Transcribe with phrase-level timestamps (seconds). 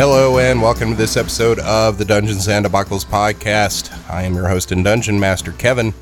[0.00, 3.92] Hello and welcome to this episode of the Dungeons and Debacles podcast.
[4.08, 5.92] I am your host and dungeon master Kevin.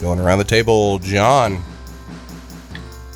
[0.00, 1.62] Going around the table, John.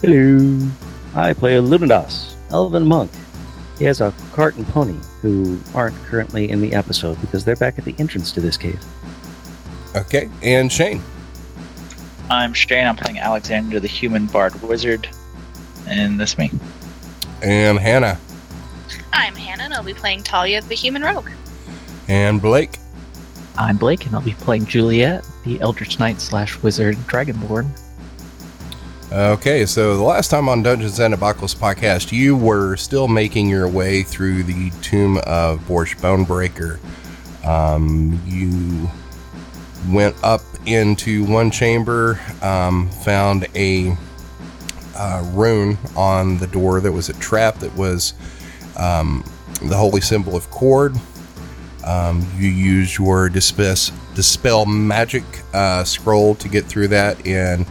[0.02, 0.68] Hello.
[1.14, 3.10] I play Lunadas, Elven Monk.
[3.78, 7.78] He has a cart and pony who aren't currently in the episode because they're back
[7.78, 8.84] at the entrance to this cave.
[9.96, 11.02] Okay, and Shane.
[12.28, 12.86] I'm Shane.
[12.86, 15.08] I'm playing Alexander, the human bard wizard,
[15.86, 16.50] and this me.
[17.40, 18.18] And Hannah.
[19.12, 21.30] I'm Hannah, and I'll be playing Talia, the human rogue.
[22.08, 22.78] And Blake.
[23.58, 27.68] I'm Blake, and I'll be playing Juliet, the Eldritch Knight slash Wizard Dragonborn.
[29.12, 33.68] Okay, so the last time on Dungeons and Debacles podcast, you were still making your
[33.68, 36.78] way through the tomb of Borsch Bonebreaker.
[37.46, 38.90] Um, you
[39.92, 43.96] went up into one chamber, um, found a
[44.96, 48.14] uh, rune on the door that was a trap that was
[48.76, 49.24] um,
[49.62, 50.98] the holy symbol of Kord.
[51.84, 55.24] Um, you use your dispel, magic
[55.54, 57.64] uh, scroll to get through that, and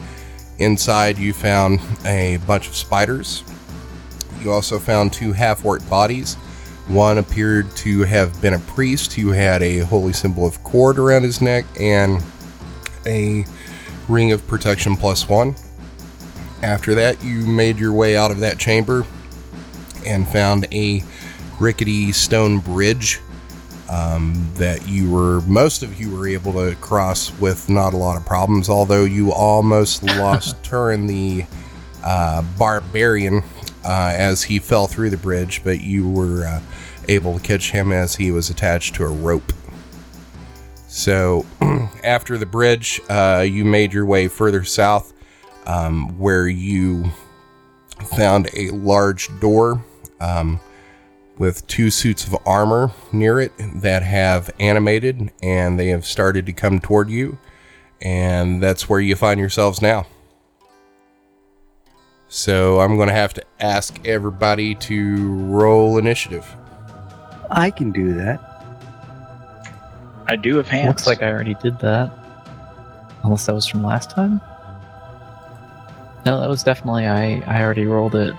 [0.57, 3.43] inside you found a bunch of spiders.
[4.41, 6.35] You also found two half orc bodies.
[6.87, 11.23] One appeared to have been a priest who had a holy symbol of Kord around
[11.23, 12.23] his neck and
[13.05, 13.45] a
[14.07, 15.55] ring of protection plus one.
[16.61, 19.05] After that, you made your way out of that chamber
[20.05, 21.03] and found a
[21.59, 23.19] rickety stone bridge
[23.89, 28.17] um, that you were most of you were able to cross with not a lot
[28.17, 31.45] of problems although you almost lost Turin the
[32.03, 33.43] uh, barbarian
[33.83, 36.61] uh, as he fell through the bridge but you were uh,
[37.07, 39.53] able to catch him as he was attached to a rope.
[40.87, 41.45] So
[42.03, 45.13] after the bridge uh, you made your way further south
[45.67, 47.05] um, where you
[48.15, 49.83] found a large door
[50.19, 50.59] um,
[51.37, 56.53] with two suits of armor near it that have animated and they have started to
[56.53, 57.37] come toward you.
[58.01, 60.05] And that's where you find yourselves now.
[62.27, 66.45] So I'm going to have to ask everybody to roll initiative.
[67.51, 68.41] I can do that.
[70.27, 70.87] I do have hands.
[70.87, 72.11] Looks like I already did that.
[73.23, 74.41] Unless that was from last time?
[76.25, 77.41] No, that was definitely I.
[77.45, 78.35] I already rolled it.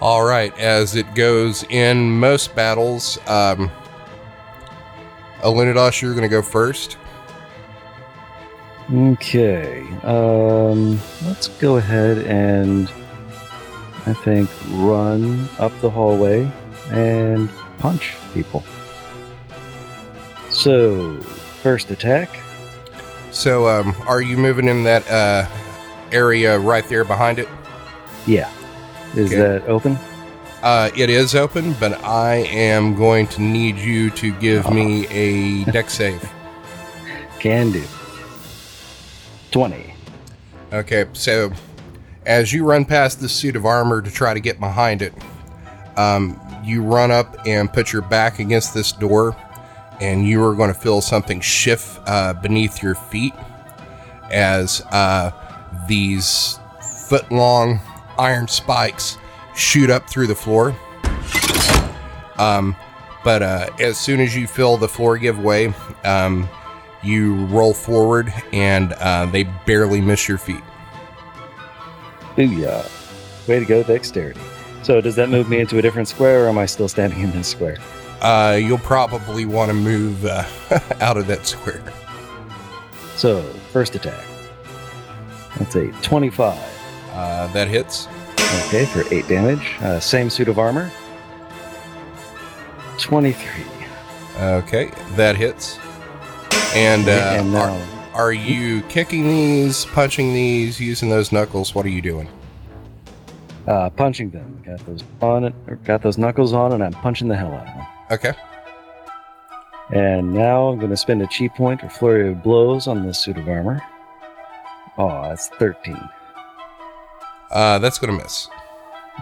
[0.00, 3.70] All right, as it goes in most battles, um,
[5.40, 6.98] Alunidas, you're going to go first.
[8.92, 9.80] Okay.
[10.02, 12.88] Um, let's go ahead and
[14.04, 16.50] I think run up the hallway
[16.90, 18.64] and punch people.
[20.50, 21.20] So,
[21.62, 22.30] first attack.
[23.32, 25.48] So, um, are you moving in that uh,
[26.12, 27.48] area right there behind it?
[28.26, 28.50] Yeah.
[29.14, 29.36] Is Okay.
[29.36, 29.98] that open?
[30.62, 35.64] Uh, it is open, but I am going to need you to give me a
[35.70, 36.28] dex save.
[37.38, 37.84] Can do.
[39.52, 39.94] 20.
[40.72, 41.52] Okay, so
[42.24, 45.12] as you run past this suit of armor to try to get behind it,
[45.96, 49.36] um, you run up and put your back against this door,
[50.00, 53.32] and you are going to feel something shift uh, beneath your feet
[54.32, 55.30] as uh,
[55.88, 56.58] these
[57.08, 57.78] foot long
[58.18, 59.18] iron spikes
[59.54, 60.74] shoot up through the floor.
[62.38, 62.76] Um,
[63.24, 65.72] but uh, as soon as you feel the floor give way,
[66.04, 66.48] um,
[67.02, 70.62] you roll forward and uh, they barely miss your feet.
[72.36, 73.48] Booyah.
[73.48, 74.40] Way to go, dexterity.
[74.82, 77.32] So, does that move me into a different square, or am I still standing in
[77.32, 77.78] this square?
[78.20, 80.44] Uh, you'll probably want to move uh,
[81.00, 81.82] out of that square.
[83.16, 83.42] So,
[83.72, 84.24] first attack.
[85.58, 86.58] That's a 25.
[87.12, 88.06] Uh, that hits.
[88.66, 89.76] Okay, for 8 damage.
[89.80, 90.90] Uh, same suit of armor.
[92.98, 93.64] 23.
[94.38, 95.78] Okay, that hits.
[96.74, 97.74] And, uh, and now,
[98.12, 101.74] are, are you kicking these, punching these, using those knuckles?
[101.74, 102.28] What are you doing?
[103.66, 104.62] uh, punching them.
[104.64, 107.74] Got those on it, got those knuckles on, and I'm punching the hell out of
[107.74, 107.86] them.
[108.12, 108.32] Okay.
[109.90, 113.18] And now I'm going to spend a chi point or flurry of blows on this
[113.18, 113.82] suit of armor.
[114.98, 115.96] Oh, that's 13.
[117.50, 118.48] Uh, that's going to miss.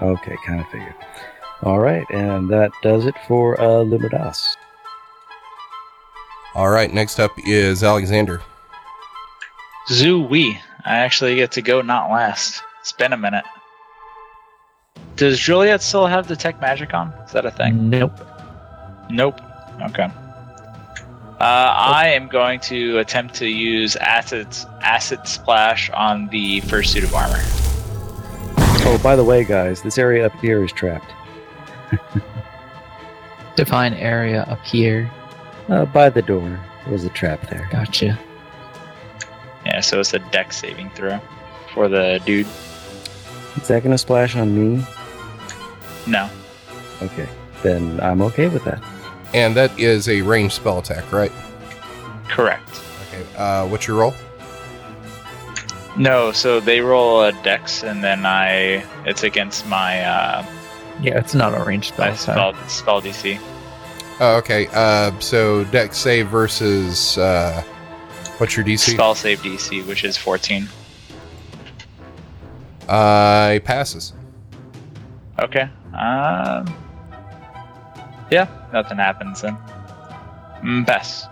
[0.02, 0.94] Okay, kind of figured.
[1.62, 4.56] All right, and that does it for uh, Libertas.
[6.54, 6.92] All right.
[6.92, 8.40] Next up is Alexander.
[9.88, 10.58] Zoo wee.
[10.84, 12.62] I actually get to go not last.
[12.80, 13.44] It's been a minute.
[15.16, 17.08] Does Juliet still have the tech magic on?
[17.24, 17.90] Is that a thing?
[17.90, 18.20] Nope.
[19.10, 19.40] Nope.
[19.82, 20.08] Okay.
[21.40, 24.46] Uh, I am going to attempt to use acid
[24.80, 27.42] acid splash on the first suit of armor.
[28.86, 31.10] Oh, by the way, guys, this area up here is trapped.
[33.56, 35.10] Define area up here.
[35.68, 37.66] Uh, by the door, there was a trap there.
[37.72, 38.18] Gotcha.
[39.64, 41.18] Yeah, so it's a dex saving throw
[41.72, 42.46] for the dude.
[43.56, 44.84] Is that going to splash on me?
[46.06, 46.28] No.
[47.00, 47.28] Okay,
[47.62, 48.82] then I'm okay with that.
[49.32, 51.32] And that is a ranged spell attack, right?
[52.28, 52.68] Correct.
[53.08, 53.24] Okay.
[53.36, 54.14] Uh, what's your roll?
[55.96, 60.44] No, so they roll a dex and then I it's against my uh
[61.00, 62.52] Yeah, it's not a ranged my spell.
[62.54, 63.38] so- spell spell DC.
[64.20, 64.68] Oh, okay.
[64.72, 67.62] Uh, so dex save versus uh,
[68.38, 68.92] what's your DC?
[68.94, 70.68] Spell save DC, which is 14.
[72.88, 74.12] Uh, it passes.
[75.40, 75.68] Okay.
[75.92, 76.66] Um
[78.30, 79.56] Yeah, nothing happens then.
[80.62, 81.26] Mm, pass.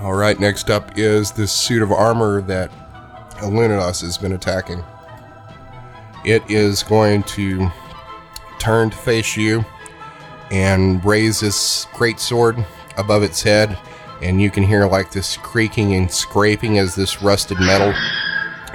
[0.00, 0.38] All right.
[0.38, 2.70] Next up is this suit of armor that
[3.38, 4.84] Illuminatus has been attacking.
[6.24, 7.70] It is going to
[8.58, 9.64] turn to face you
[10.50, 12.64] and raise this great sword
[12.96, 13.78] above its head,
[14.22, 17.94] and you can hear like this creaking and scraping as this rusted metal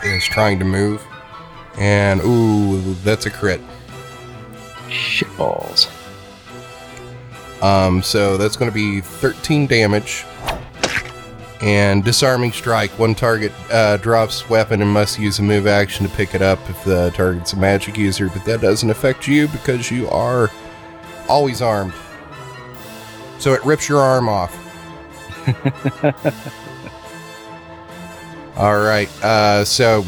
[0.04, 1.06] is trying to move.
[1.78, 3.62] And ooh, that's a crit.
[4.90, 5.90] Shitballs.
[7.62, 10.26] Um, so that's going to be 13 damage.
[11.62, 12.90] And disarming strike.
[12.98, 16.58] One target uh, drops weapon and must use a move action to pick it up
[16.69, 20.50] if the target's a magic user, but that doesn't affect you because you are
[21.30, 21.94] always armed.
[23.38, 24.58] So it rips your arm off.
[28.58, 29.10] All right.
[29.24, 30.04] Uh, so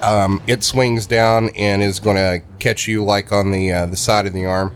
[0.00, 3.96] um, it swings down and is going to catch you like on the uh, the
[3.96, 4.74] side of the arm,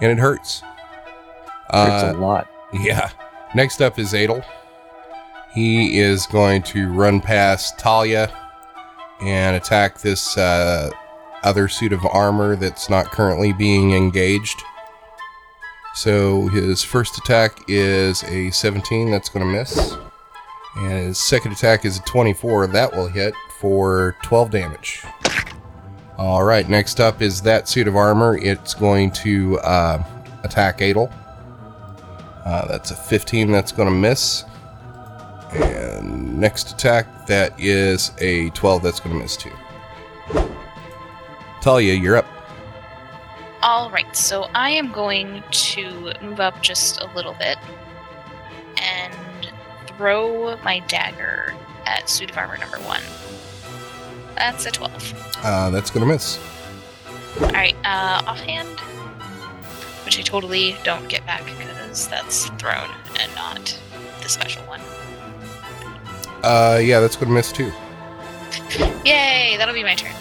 [0.00, 0.60] and it hurts.
[1.70, 2.48] Hurts Uh, a lot.
[2.72, 3.10] yeah.
[3.54, 4.44] Next up is Adel.
[5.52, 8.32] He is going to run past Talia
[9.20, 10.90] and attack this uh,
[11.42, 14.62] other suit of armor that's not currently being engaged.
[15.94, 19.96] So his first attack is a 17, that's going to miss.
[20.76, 25.02] And his second attack is a 24, that will hit for 12 damage.
[26.18, 28.36] All right, next up is that suit of armor.
[28.38, 30.04] It's going to uh,
[30.44, 31.12] attack Adel.
[32.48, 34.44] Uh, that's a 15 that's going to miss.
[35.52, 39.52] And next attack, that is a 12 that's going to miss too.
[41.60, 42.26] Talia, you're up.
[43.62, 47.58] All right, so I am going to move up just a little bit
[48.78, 49.52] and
[49.86, 51.54] throw my dagger
[51.84, 53.02] at suit of armor number one.
[54.36, 55.40] That's a 12.
[55.44, 56.38] Uh, that's going to miss.
[57.42, 58.80] All right, uh, offhand,
[60.06, 62.90] which I totally don't get back because that's thrown
[63.20, 63.78] and not
[64.22, 64.80] the special one.
[66.42, 67.72] Uh, yeah, that's to miss too.
[69.04, 70.12] Yay, that'll be my turn.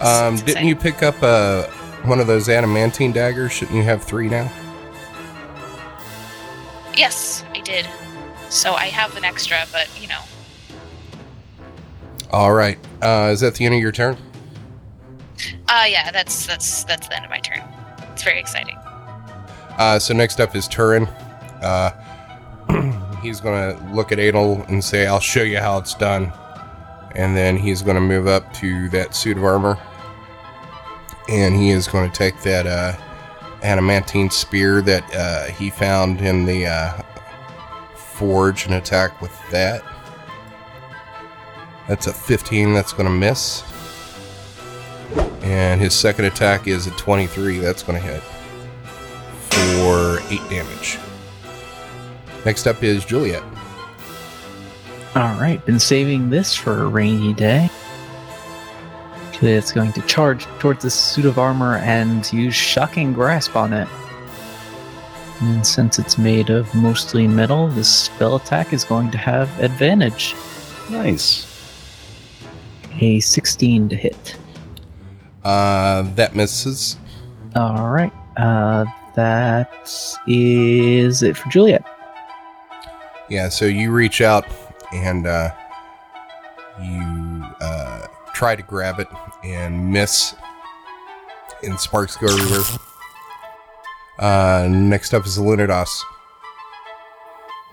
[0.00, 1.64] Um, didn't you pick up uh,
[2.04, 3.52] one of those adamantine daggers?
[3.52, 4.50] Shouldn't you have three now?
[6.94, 7.86] Yes, I did.
[8.48, 10.20] So I have an extra, but you know,
[12.32, 12.78] All right.
[13.02, 14.16] Uh, is that the end of your turn?
[15.68, 17.62] uh, yeah, that's that's that's the end of my turn.
[18.12, 18.76] It's very exciting.
[19.78, 21.06] Uh, so next up is Turin.
[21.62, 21.90] Uh,
[23.22, 26.32] he's going to look at Adel and say, I'll show you how it's done.
[27.14, 29.78] And then he's going to move up to that suit of armor.
[31.28, 32.96] And he is going to take that uh,
[33.62, 37.02] adamantine spear that uh, he found in the uh,
[37.94, 39.82] forge and attack with that.
[41.88, 43.64] That's a 15, that's going to miss.
[45.42, 48.22] And his second attack is a 23, that's going to hit
[49.50, 50.98] for 8 damage.
[52.44, 53.42] Next up is Juliet.
[55.14, 57.68] All right, been saving this for a rainy day.
[59.42, 63.88] It's going to charge towards the suit of armor and use shocking grasp on it.
[65.40, 70.34] And since it's made of mostly metal, this spell attack is going to have advantage.
[70.90, 71.46] Nice.
[73.00, 74.36] A 16 to hit.
[75.42, 76.98] Uh, that misses.
[77.56, 78.12] All right.
[78.36, 79.70] Uh, that
[80.26, 81.84] is it for Juliet.
[83.28, 84.44] Yeah, so you reach out
[84.92, 85.50] and uh,
[86.82, 89.08] you uh, try to grab it
[89.44, 90.34] and miss,
[91.62, 92.62] and sparks go everywhere.
[94.18, 95.88] Uh, next up is Lunados.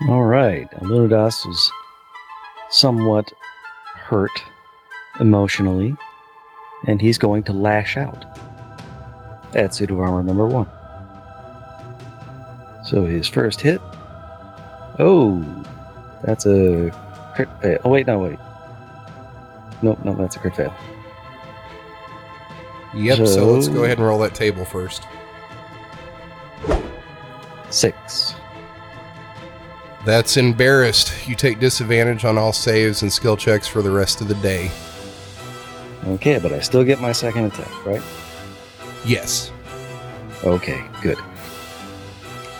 [0.08, 0.70] All right.
[0.80, 1.72] Lunadas is
[2.70, 3.32] somewhat
[3.94, 4.30] hurt
[5.20, 5.96] emotionally,
[6.86, 8.24] and he's going to lash out
[9.54, 10.68] at suit of armor number one.
[12.88, 13.82] So his first hit.
[14.98, 15.44] Oh,
[16.24, 16.90] that's a
[17.34, 17.78] crit fail.
[17.84, 18.38] Oh, wait, no, wait.
[19.82, 20.74] Nope, no, that's a crit fail.
[22.94, 25.02] Yep, so let's go ahead and roll that table first.
[27.68, 28.34] Six.
[30.06, 31.28] That's embarrassed.
[31.28, 34.70] You take disadvantage on all saves and skill checks for the rest of the day.
[36.06, 38.02] Okay, but I still get my second attack, right?
[39.04, 39.52] Yes.
[40.42, 41.18] Okay, good.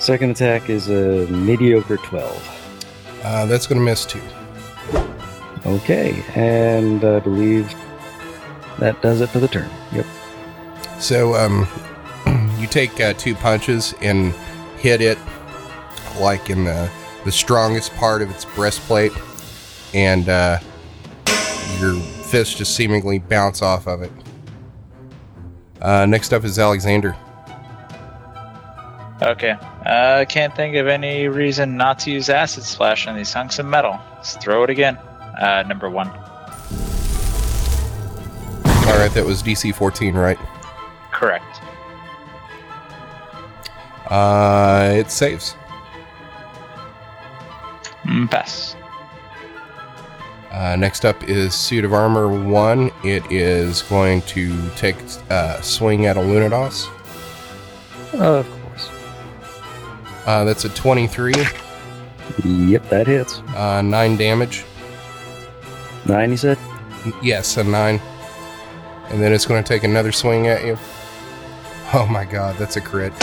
[0.09, 3.21] Second attack is a mediocre 12.
[3.23, 4.23] Uh, that's going to miss too.
[5.67, 7.75] Okay, and I believe
[8.79, 9.69] that does it for the turn.
[9.93, 10.07] Yep.
[10.99, 11.69] So um,
[12.59, 14.33] you take uh, two punches and
[14.79, 15.19] hit it
[16.19, 16.91] like in the,
[17.27, 19.12] the strongest part of its breastplate,
[19.93, 20.59] and uh,
[21.81, 24.12] your fists just seemingly bounce off of it.
[25.83, 27.15] Uh, next up is Alexander.
[29.20, 29.56] Okay.
[29.84, 33.58] I uh, can't think of any reason not to use acid splash on these hunks
[33.58, 33.98] of metal.
[34.14, 34.96] Let's throw it again.
[34.96, 36.08] Uh, number one.
[38.87, 40.38] All right, that was DC 14, right?
[41.12, 41.60] Correct.
[44.06, 45.56] Uh, it saves.
[48.04, 48.76] Mm, pass.
[50.50, 52.90] Uh, next up is Suit of Armor 1.
[53.04, 54.96] It is going to take
[55.28, 56.88] a swing at a Lunados.
[58.14, 58.58] Of course.
[60.28, 61.32] Uh, that's a 23,
[62.44, 63.38] Yep, that hits.
[63.56, 64.62] uh, 9 damage.
[66.04, 66.58] Nine, you said?
[67.23, 67.99] Yes, a 9.
[69.08, 70.78] And then it's going to take another swing at you.
[71.94, 73.14] Oh my god, that's a crit.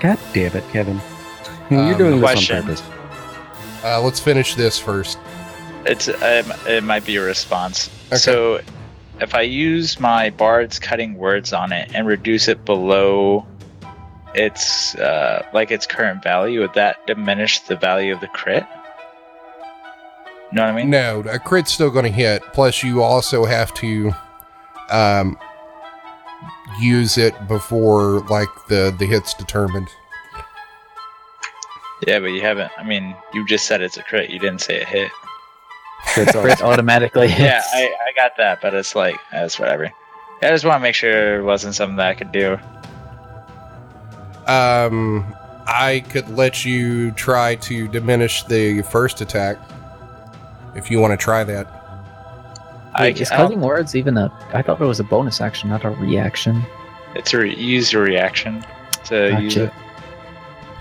[0.00, 1.00] God damn it, Kevin.
[1.70, 2.82] Um, You're doing this on purpose.
[3.82, 5.18] Uh, let's finish this first.
[5.86, 7.88] It's um, it might be a response.
[8.08, 8.16] Okay.
[8.18, 8.60] So,
[9.22, 13.46] if I use my bard's cutting words on it and reduce it below
[14.34, 18.66] its uh, like its current value, would that diminish the value of the crit?
[20.50, 20.90] You know what I mean?
[20.90, 22.42] No, a crit's still going to hit.
[22.52, 24.12] Plus, you also have to
[24.90, 25.38] um,
[26.80, 29.88] use it before like the the hit's determined.
[32.06, 32.72] Yeah, but you haven't.
[32.78, 34.30] I mean, you just said it's a crit.
[34.30, 35.10] You didn't say a hit.
[36.16, 36.42] That's all.
[36.42, 37.62] Crit automatically yeah.
[37.72, 39.92] I, I got that, but it's like that's whatever.
[40.42, 42.58] I just want to make sure it wasn't something that I could do.
[44.46, 45.24] Um,
[45.66, 49.58] I could let you try to diminish the first attack
[50.74, 51.66] if you want to try that.
[52.94, 54.32] I, Wait, is I don't- cutting words even a?
[54.52, 56.62] I thought it was a bonus action, not a reaction.
[57.14, 58.64] it's a re- use your reaction
[59.04, 59.64] to use Gotcha.
[59.66, 59.72] it.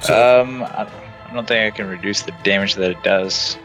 [0.05, 0.87] So, Um, I,
[1.29, 3.57] I don't think I can reduce the damage that it does.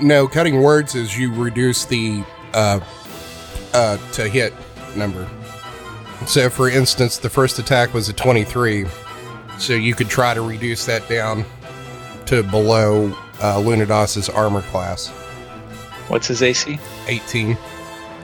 [0.00, 2.80] no, cutting words is you reduce the uh,
[3.72, 4.52] uh, to hit
[4.96, 5.26] number.
[6.26, 8.86] So, for instance, the first attack was a 23,
[9.58, 11.44] so you could try to reduce that down
[12.26, 13.12] to below
[13.42, 13.60] uh,
[14.34, 15.08] armor class,
[16.08, 16.78] What's his AC?
[17.06, 17.56] 18.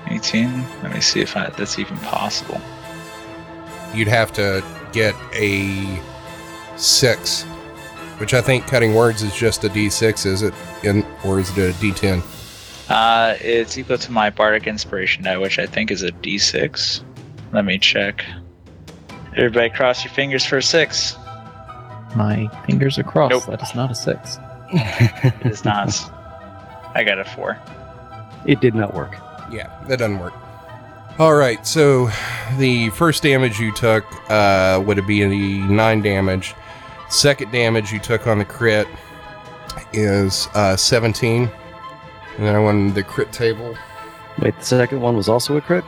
[0.09, 0.65] 18.
[0.83, 2.61] Let me see if I, that's even possible.
[3.95, 6.01] You'd have to get a
[6.77, 7.45] six,
[8.19, 10.53] which I think cutting words is just a d6, is it?
[10.83, 12.23] In or is it a d10?
[12.89, 17.03] Uh, it's equal to my bardic inspiration die, which I think is a D6.
[17.57, 18.23] Let me check.
[19.35, 21.17] Everybody, cross your fingers for a six.
[22.15, 23.31] My fingers are crossed.
[23.33, 23.47] Nope.
[23.47, 24.39] That is not a six.
[24.75, 25.89] It is not.
[26.95, 27.59] I got a four.
[28.45, 29.15] it did not work.
[29.51, 30.35] Yeah, that doesn't work.
[31.19, 32.11] All right, so
[32.59, 36.55] the first damage you took uh, would be the nine damage.
[37.09, 38.87] Second damage you took on the crit
[39.95, 41.51] is uh, 17.
[42.37, 43.75] And then I won the crit table.
[44.43, 45.85] Wait, the second one was also a crit?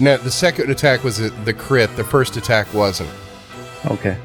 [0.00, 1.94] No, the second attack was the crit.
[1.96, 3.10] The first attack wasn't.
[3.86, 4.16] Okay.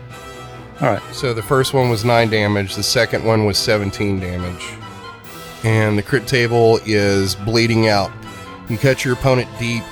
[0.82, 1.01] All right.
[1.13, 4.65] So the first one was 9 damage, the second one was 17 damage.
[5.63, 8.12] And the crit table is bleeding out.
[8.70, 9.84] You cut your opponent deep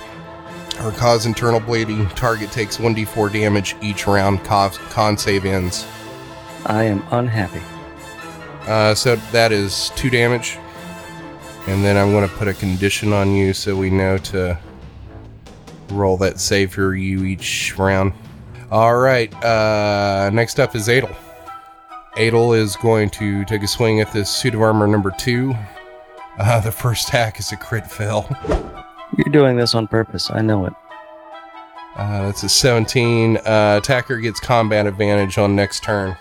[0.81, 2.07] or cause internal bleeding.
[2.09, 4.43] Target takes 1d4 damage each round.
[4.45, 5.85] Con, con save ends.
[6.65, 7.61] I am unhappy.
[8.69, 10.57] Uh, so that is 2 damage.
[11.67, 14.57] And then I'm going to put a condition on you so we know to
[15.91, 18.13] roll that save for you each round.
[18.71, 19.33] All right.
[19.43, 21.15] Uh, next up is Adel.
[22.17, 25.53] Adel is going to take a swing at this suit of armor number two.
[26.39, 28.27] Uh, the first attack is a crit fail.
[29.17, 30.29] You're doing this on purpose.
[30.31, 30.73] I know it.
[31.95, 33.37] Uh, that's a 17.
[33.37, 36.15] Uh, attacker gets combat advantage on next turn.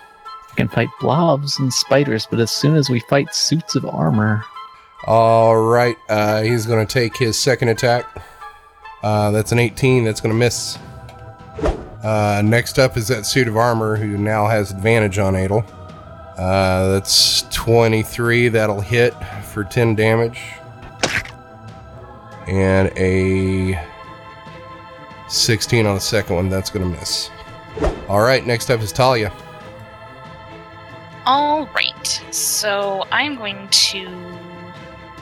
[0.51, 4.43] We can fight blobs and spiders, but as soon as we fight suits of armor,
[5.07, 5.97] All right.
[6.09, 8.07] Uh, he's going to take his second attack.
[9.07, 10.03] Uh, that's an 18.
[10.03, 10.81] That's going to miss.
[12.03, 15.65] Uh, next up is that suit of armor who now has advantage on Adel.
[16.37, 18.49] Uh, that's 23.
[18.49, 20.41] That'll hit for 10 damage.
[22.49, 23.81] And a
[25.29, 26.49] 16 on the second one.
[26.49, 27.31] That's going to miss.
[28.09, 28.45] All right.
[28.45, 29.33] Next up is Talia.
[31.25, 32.09] All right.
[32.33, 34.09] So I'm going to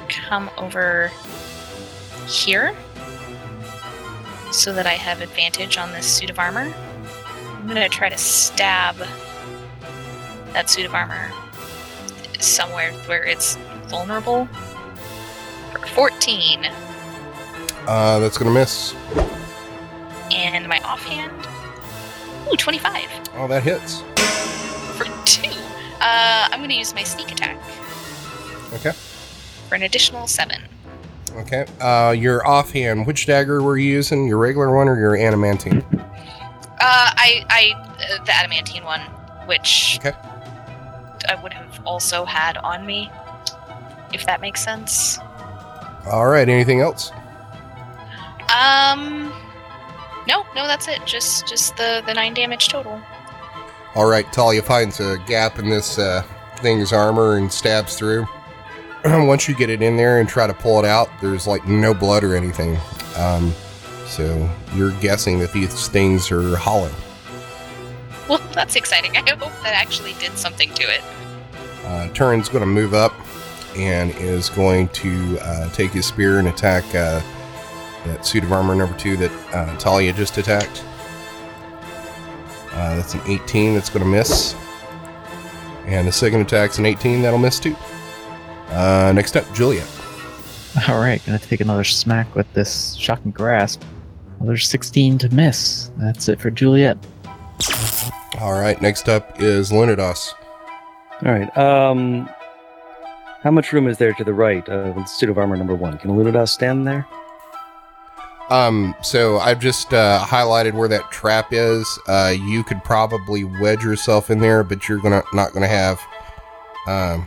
[0.08, 1.12] come over
[2.26, 2.74] here
[4.54, 6.72] so that I have advantage on this suit of armor.
[7.46, 8.96] I'm going to try to stab
[10.52, 11.30] that suit of armor
[12.38, 13.56] somewhere where it's
[13.88, 14.46] vulnerable.
[15.72, 16.66] For 14.
[17.86, 18.94] Uh, that's going to miss.
[20.32, 21.32] And my offhand.
[22.52, 23.02] Ooh, 25
[23.36, 24.02] Oh, that hits.
[24.96, 25.50] for 2.
[26.00, 27.58] Uh, I'm going to use my sneak attack
[28.74, 28.92] Okay.
[29.68, 30.62] for an additional 7.
[31.36, 31.66] Okay.
[31.80, 34.26] Uh, your offhand, which dagger were you using?
[34.28, 35.84] Your regular one or your adamantine?
[35.92, 36.00] Uh,
[36.80, 37.72] I, I,
[38.12, 39.00] uh, the adamantine one,
[39.46, 40.16] which Okay.
[41.28, 43.10] I would have also had on me,
[44.12, 45.18] if that makes sense.
[46.06, 46.48] All right.
[46.48, 47.10] Anything else?
[48.54, 49.32] Um,
[50.28, 51.00] no, no, that's it.
[51.06, 53.00] Just, just the the nine damage total.
[53.94, 54.30] All right.
[54.32, 56.22] Talia finds a gap in this uh,
[56.58, 58.26] thing's armor and stabs through.
[59.26, 61.92] Once you get it in there and try to pull it out, there's like no
[61.92, 62.78] blood or anything.
[63.16, 63.52] Um,
[64.06, 66.90] so you're guessing that these things are hollow.
[68.28, 69.14] Well, that's exciting.
[69.16, 71.02] I hope that actually did something to it.
[71.84, 73.12] Uh, Turin's going to move up
[73.76, 77.20] and is going to uh, take his spear and attack uh,
[78.06, 80.82] that suit of armor number two that uh, Talia just attacked.
[82.72, 84.54] Uh, that's an 18 that's going to miss.
[85.84, 87.76] And the second attack's an 18 that'll miss too.
[88.74, 89.88] Uh, next up, Juliet.
[90.88, 93.82] all right, gonna take another smack with this shocking grasp.
[94.40, 95.90] Another 16 to miss.
[95.96, 96.98] That's it for Juliet.
[98.40, 100.32] All right, next up is Lunados.
[101.24, 101.56] All right.
[101.56, 102.28] Um,
[103.42, 105.96] how much room is there to the right of the suit of armor number one?
[105.98, 107.06] Can Lunados stand there?
[108.50, 111.86] Um, so I've just uh, highlighted where that trap is.
[112.08, 116.00] Uh, you could probably wedge yourself in there, but you're gonna not gonna have.
[116.86, 117.26] Um,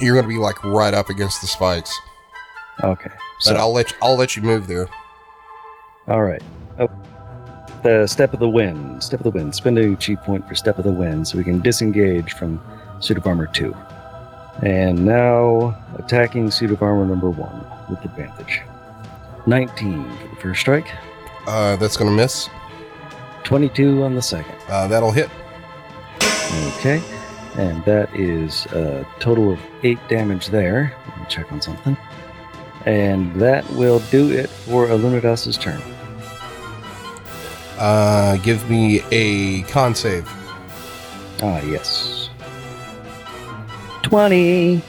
[0.00, 1.96] you're gonna be like right up against the spikes.
[2.84, 3.10] Okay.
[3.40, 4.88] So, I'll let you, I'll let you move there.
[6.08, 6.42] all right.
[6.78, 6.88] Oh,
[7.82, 9.02] the step of the wind.
[9.02, 9.54] Step of the wind.
[9.54, 12.60] Spend a chi point for step of the wind, so we can disengage from
[13.00, 13.74] suit of armor two.
[14.62, 18.60] And now attacking suit of armor number one with advantage.
[19.46, 20.88] 19 for the first strike.
[21.46, 22.48] Uh, that's gonna miss.
[23.44, 24.54] 22 on the second.
[24.68, 25.30] Uh, that'll hit.
[26.78, 27.00] Okay.
[27.58, 30.96] And that is a total of eight damage there.
[31.08, 31.96] Let me check on something.
[32.86, 35.82] And that will do it for Illuminidas's turn.
[37.76, 40.28] Uh, give me a con save.
[41.42, 42.30] Ah, yes.
[44.02, 44.80] 20.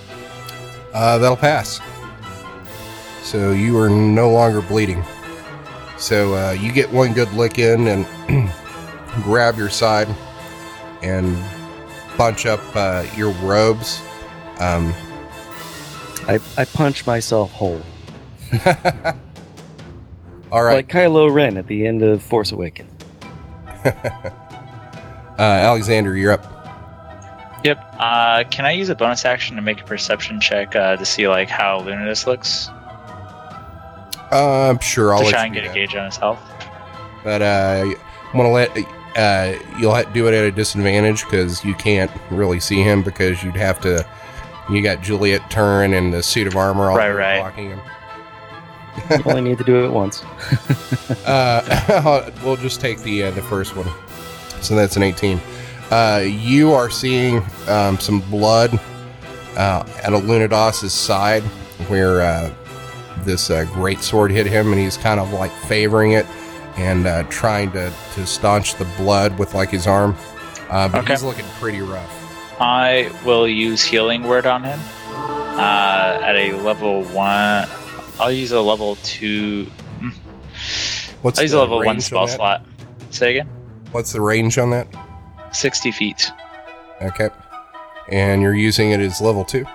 [0.93, 1.81] Uh, that'll pass.
[3.23, 5.03] So you are no longer bleeding.
[5.97, 8.51] So uh, you get one good lick in and
[9.23, 10.07] grab your side
[11.01, 11.35] and
[12.19, 14.01] bunch up uh, your robes.
[14.59, 14.93] Um,
[16.27, 17.81] I, I punch myself whole.
[20.51, 22.91] all right, Like Kylo Ren at the end of Force Awakens.
[23.85, 23.93] uh,
[25.37, 26.43] Alexander, you're up.
[27.63, 27.95] Yep.
[27.97, 31.29] Uh, can I use a bonus action to make a perception check uh, to see
[31.29, 32.67] like how Lunatus looks
[34.29, 36.39] Uh, I'm sure I'll to try and do get a gauge on his health?
[37.23, 38.77] But uh, I'm gonna let
[39.19, 43.03] uh, you'll have to do it at a disadvantage because you can't really see him
[43.03, 44.05] because you'd have to.
[44.69, 47.39] You got Juliet turn and the suit of armor all Right, right.
[47.39, 47.79] blocking him.
[49.09, 50.23] You only need to do it once.
[51.25, 53.87] Uh, we'll just take the uh, the first one.
[54.61, 55.39] So that's an 18.
[55.91, 58.73] Uh, you are seeing um, some blood
[59.57, 61.41] uh, at Alunidas's side
[61.87, 62.53] where uh,
[63.23, 66.25] this uh, great sword hit him, and he's kind of like favoring it
[66.81, 70.15] and uh, trying to, to staunch the blood with like his arm.
[70.69, 71.13] Uh, but Okay.
[71.13, 72.15] he's looking pretty rough.
[72.61, 77.67] I will use healing word on him uh, at a level one.
[78.19, 79.65] I'll use a level two.
[81.21, 82.35] What's I'll use the a level one range spell on that?
[82.35, 82.65] slot.
[83.11, 83.47] Say again.
[83.91, 84.87] What's the range on that?
[85.51, 86.31] 60 feet.
[87.01, 87.29] Okay.
[88.09, 89.65] And you're using it as level two?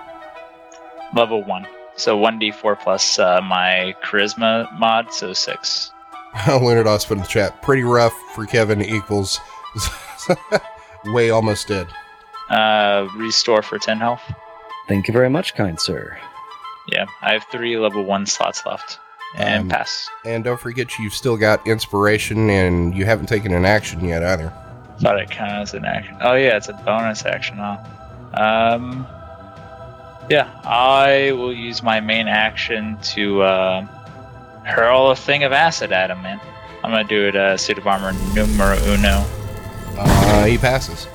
[1.15, 1.67] Level 1.
[1.97, 5.33] So 1d4 plus uh, my charisma mod, so
[6.35, 6.47] 6.
[6.47, 7.61] Lunados put in the chat.
[7.61, 9.39] Pretty rough for Kevin equals
[11.05, 11.87] way almost dead.
[12.49, 14.21] Uh, restore for 10 health.
[14.87, 16.17] Thank you very much, kind sir.
[16.87, 18.99] Yeah, I have three level 1 slots left.
[19.37, 20.07] And Um, pass.
[20.23, 24.53] And don't forget you've still got inspiration and you haven't taken an action yet either.
[24.99, 26.15] Thought it counted as an action.
[26.21, 27.77] Oh yeah, it's a bonus action, huh?
[28.35, 29.05] Um,
[30.29, 33.87] yeah, I will use my main action to uh,
[34.65, 36.39] hurl a thing of acid at him, man.
[36.83, 37.35] I'm gonna do it.
[37.35, 39.25] Uh, suit of armor numero uno.
[39.97, 41.07] Uh, he passes.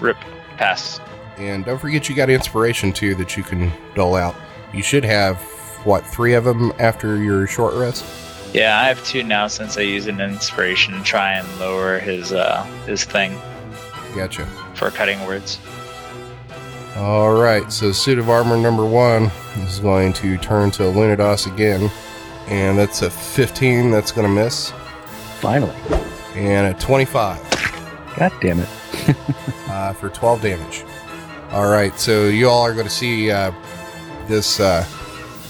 [0.00, 0.16] Rip,
[0.56, 1.00] pass.
[1.38, 4.34] And don't forget you got inspiration too that you can dole out.
[4.72, 5.36] You should have,
[5.84, 8.04] what, three of them after your short rest?
[8.54, 12.32] Yeah, I have two now since I used an inspiration to try and lower his
[12.32, 13.38] uh his thing
[14.14, 14.46] Gotcha.
[14.74, 15.58] for cutting words.
[16.96, 21.90] All right, so suit of armor number one is going to turn to Lunados again,
[22.48, 24.72] and that's a 15 that's going to miss,
[25.40, 25.76] Finally.
[26.34, 27.48] and a 25
[28.16, 28.68] God damn it.
[29.68, 30.84] uh, for 12 damage.
[31.50, 33.52] All right, so you all are going to see uh,
[34.26, 34.82] this uh,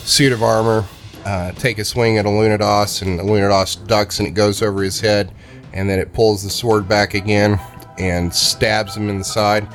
[0.04, 0.84] suit of armor
[1.24, 4.82] uh, take a swing at a Lunados, and the Lunados ducks and it goes over
[4.82, 5.32] his head,
[5.72, 7.60] and then it pulls the sword back again
[7.98, 9.66] and stabs him in the side.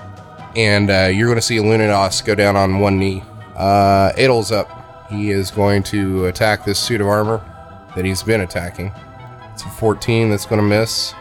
[0.55, 3.23] And uh, you're going to see Lunados go down on one knee.
[3.55, 4.11] Uh,
[4.51, 4.82] up.
[5.13, 7.39] He is going to attack this suit of armor
[7.95, 8.91] that he's been attacking.
[9.53, 11.13] It's a 14 that's going to miss,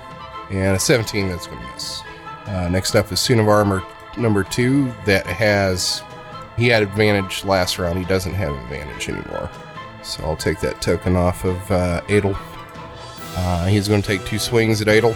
[0.50, 2.00] and a 17 that's going to miss.
[2.46, 3.82] Uh, next up is Suit of Armor
[4.16, 6.02] number two that has.
[6.56, 7.98] He had advantage last round.
[7.98, 9.50] He doesn't have advantage anymore.
[10.02, 12.36] So I'll take that token off of uh, Adel.
[13.36, 15.14] Uh, he's going to take two swings at Adel.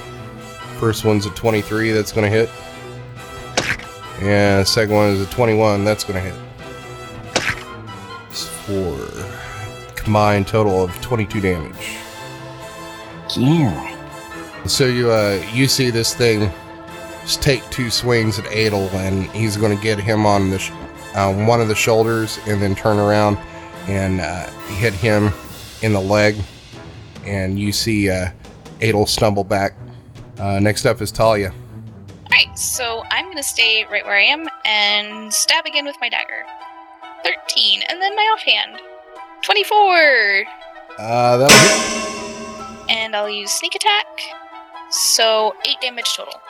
[0.78, 2.50] First one's a 23, that's going to hit.
[4.22, 6.45] And second one is a 21, that's going to hit.
[8.68, 11.96] It's for combined total of 22 damage.
[13.36, 13.92] Yeah.
[14.66, 16.50] So you uh, you see this thing
[17.22, 20.70] just take two swings at Adel, and he's going to get him on the sh-
[21.14, 23.36] uh, one of the shoulders, and then turn around
[23.88, 25.32] and uh, hit him
[25.82, 26.36] in the leg.
[27.24, 28.28] And you see uh,
[28.80, 29.74] Adel stumble back.
[30.38, 31.52] Uh, next up is Talia.
[32.26, 36.44] Alright, so I'm gonna stay right where I am and stab again with my dagger.
[37.26, 38.80] 13, and then my offhand.
[39.42, 40.44] 24!
[40.98, 42.90] Uh, that'll hit.
[42.90, 44.06] And I'll use sneak attack.
[44.90, 46.40] So, 8 damage total.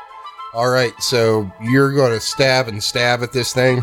[0.53, 3.83] All right, so you're going to stab and stab at this thing,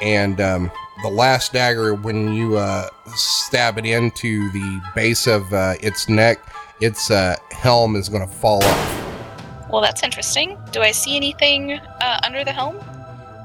[0.00, 0.70] and um,
[1.02, 6.40] the last dagger, when you uh, stab it into the base of uh, its neck,
[6.80, 9.68] its uh, helm is going to fall off.
[9.70, 10.58] Well, that's interesting.
[10.72, 12.78] Do I see anything uh, under the helm?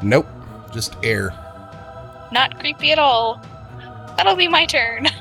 [0.02, 0.28] Nope,
[0.74, 1.34] just air.
[2.32, 3.42] Not creepy at all.
[4.18, 5.08] That'll be my turn.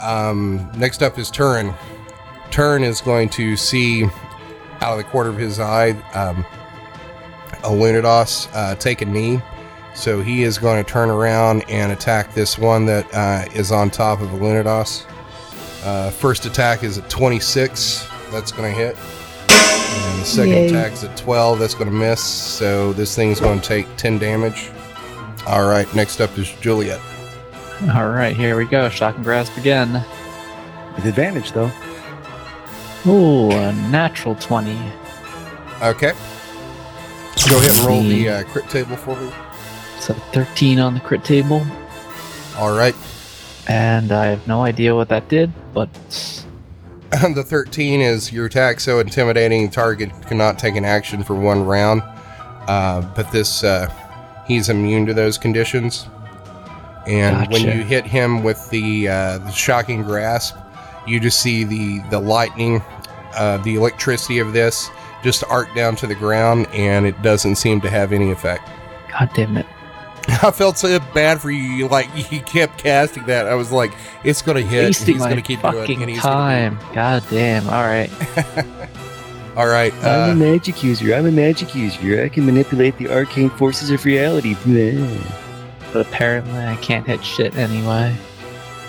[0.00, 1.72] Um, next up is Turin.
[2.50, 4.04] Turin is going to see
[4.80, 6.44] out of the corner of his eye um,
[7.62, 9.40] a Lunados uh, take a knee.
[9.94, 13.90] So he is going to turn around and attack this one that uh, is on
[13.90, 15.04] top of a Lunados.
[15.84, 18.04] Uh, first attack is a 26.
[18.32, 18.96] That's going to hit.
[18.96, 20.66] And the second Yay.
[20.68, 21.60] attack is a 12.
[21.60, 22.20] That's going to miss.
[22.24, 24.72] So this thing's going to take 10 damage.
[25.46, 27.00] All right, next up is Juliet.
[27.94, 28.88] All right, here we go.
[28.88, 30.04] Shocking grasp again.
[30.94, 31.70] With advantage, though.
[33.06, 34.78] Ooh, a natural 20.
[35.82, 36.12] Okay.
[37.48, 39.32] Go ahead and roll the uh, crit table for me.
[39.98, 41.66] So 13 on the crit table.
[42.56, 42.94] All right.
[43.66, 45.92] And I have no idea what that did, but
[47.10, 52.02] the 13 is your attack so intimidating, target cannot take an action for one round.
[52.68, 53.92] Uh, but this, uh,
[54.46, 56.08] he's immune to those conditions.
[57.06, 60.56] And when you hit him with the, uh, the shocking grasp,
[61.06, 62.80] you just see the, the lightning,
[63.34, 64.88] uh, the electricity of this
[65.22, 68.68] just arc down to the ground, and it doesn't seem to have any effect.
[69.10, 69.66] god damn it.
[70.42, 71.62] I felt so bad for you.
[71.62, 71.88] you.
[71.88, 73.46] Like you kept casting that.
[73.46, 73.92] I was like,
[74.24, 74.84] it's gonna hit.
[74.84, 76.94] Wasting he's my gonna keep doing it, fucking and he's gonna time.
[76.94, 77.68] God damn.
[77.68, 78.10] All right.
[79.54, 79.92] do- All right.
[80.02, 81.14] I'm a Uh, magic user.
[81.14, 82.22] I'm a magic user.
[82.24, 84.56] I can manipulate the arcane forces of reality.
[85.92, 88.14] But apparently I can't hit shit anyway.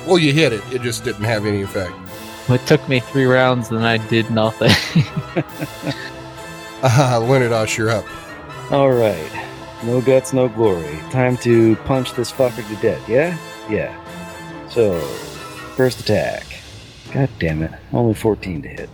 [0.08, 0.62] well, you hit it.
[0.72, 1.94] It just didn't have any effect.
[2.50, 4.72] It took me three rounds and I did nothing.
[6.86, 8.04] Uh, Lunados, you're up.
[8.70, 9.48] All right.
[9.86, 11.00] No guts, no glory.
[11.12, 13.38] Time to punch this fucker to death, yeah?
[13.70, 13.96] Yeah.
[14.70, 15.00] So,
[15.78, 16.46] first attack.
[17.14, 17.72] God damn it.
[17.94, 18.90] Only 14 to hit.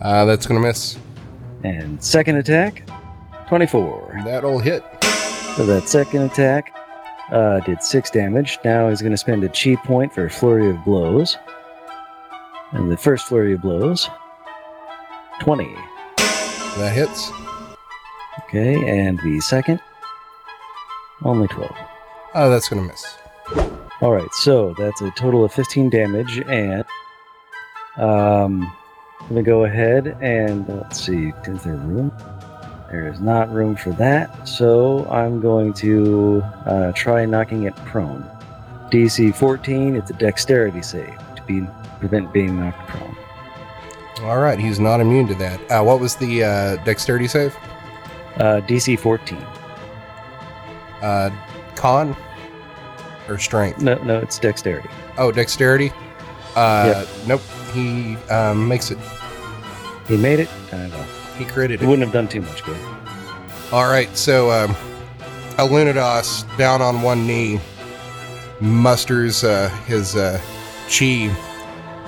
[0.00, 0.98] Uh, that's gonna miss.
[1.64, 2.88] And second attack,
[3.48, 4.20] 24.
[4.24, 4.84] That'll hit.
[5.56, 6.72] So that second attack
[7.30, 8.58] uh, did six damage.
[8.64, 11.36] Now he's going to spend a chi point for a flurry of blows.
[12.72, 14.08] And the first flurry of blows,
[15.40, 15.74] 20.
[16.16, 17.30] That hits.
[18.44, 19.80] Okay, and the second,
[21.24, 21.74] only 12.
[22.34, 23.16] Oh, that's gonna miss.
[24.00, 26.84] All right, so that's a total of 15 damage, and
[27.96, 28.72] um,
[29.28, 32.10] I'm gonna go ahead and uh, let's see, is there room?
[32.90, 38.22] There is not room for that, so I'm going to uh, try knocking it prone.
[38.90, 41.66] DC 14, it's a dexterity save to be
[41.98, 43.14] prevent being knocked prone.
[44.22, 45.60] All right, he's not immune to that.
[45.70, 47.54] Uh, what was the uh, dexterity save?
[48.36, 49.36] Uh, DC 14.
[51.02, 51.30] Uh,
[51.76, 52.16] con
[53.28, 53.82] or strength?
[53.82, 54.88] No, no, it's dexterity.
[55.18, 55.92] Oh, dexterity.
[56.56, 57.42] Uh, Nope.
[57.74, 58.98] He um, makes it.
[60.08, 60.48] He made it.
[60.72, 61.04] I know.
[61.38, 61.86] He created It it.
[61.88, 62.76] wouldn't have done too much good.
[63.72, 64.74] All right, so um,
[65.56, 67.60] Alunidas down on one knee
[68.60, 70.40] musters uh, his uh,
[70.88, 71.30] chi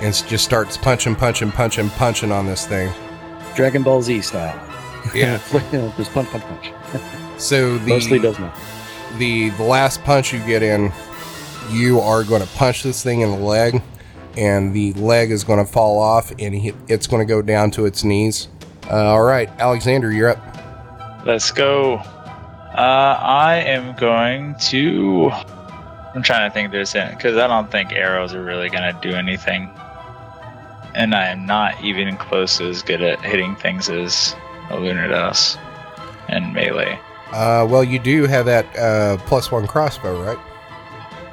[0.00, 2.92] and just starts punching, punching, punching, punching on this thing.
[3.54, 4.56] Dragon Ball Z style.
[5.14, 5.38] Yeah.
[5.96, 6.72] Just punch, punch, punch.
[7.38, 9.18] So the Mostly does nothing.
[9.18, 10.92] the the last punch you get in,
[11.70, 13.82] you are going to punch this thing in the leg,
[14.36, 17.70] and the leg is going to fall off, and he, it's going to go down
[17.72, 18.48] to its knees.
[18.90, 21.24] Uh, all right, Alexander, you're up.
[21.24, 21.96] Let's go.
[21.96, 25.30] Uh, I am going to.
[26.14, 29.10] I'm trying to think there's any because I don't think arrows are really gonna do
[29.10, 29.70] anything,
[30.94, 34.34] and I am not even close to as good at hitting things as
[34.70, 35.58] a Alunidas
[36.28, 36.98] and melee.
[37.32, 40.38] Uh, well, you do have that uh, plus one crossbow, right?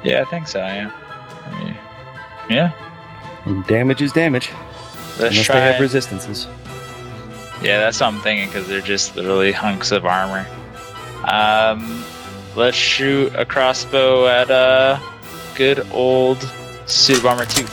[0.04, 0.60] Yeah, I think so.
[0.60, 0.90] Yeah.
[1.44, 1.76] I mean,
[2.48, 2.72] yeah.
[3.48, 4.50] And damage is damage.
[5.18, 5.56] Let's unless try.
[5.56, 6.46] they have resistances.
[7.62, 10.46] Yeah, that's what I'm thinking because they're just literally hunks of armor.
[11.24, 12.04] Um,
[12.54, 15.00] let's shoot a crossbow at a
[15.56, 16.38] good old
[16.86, 17.66] suit of armor two.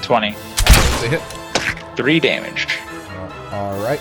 [0.00, 0.28] 20.
[0.28, 1.20] It's a hit.
[1.96, 2.78] Three damage.
[3.50, 4.00] All right.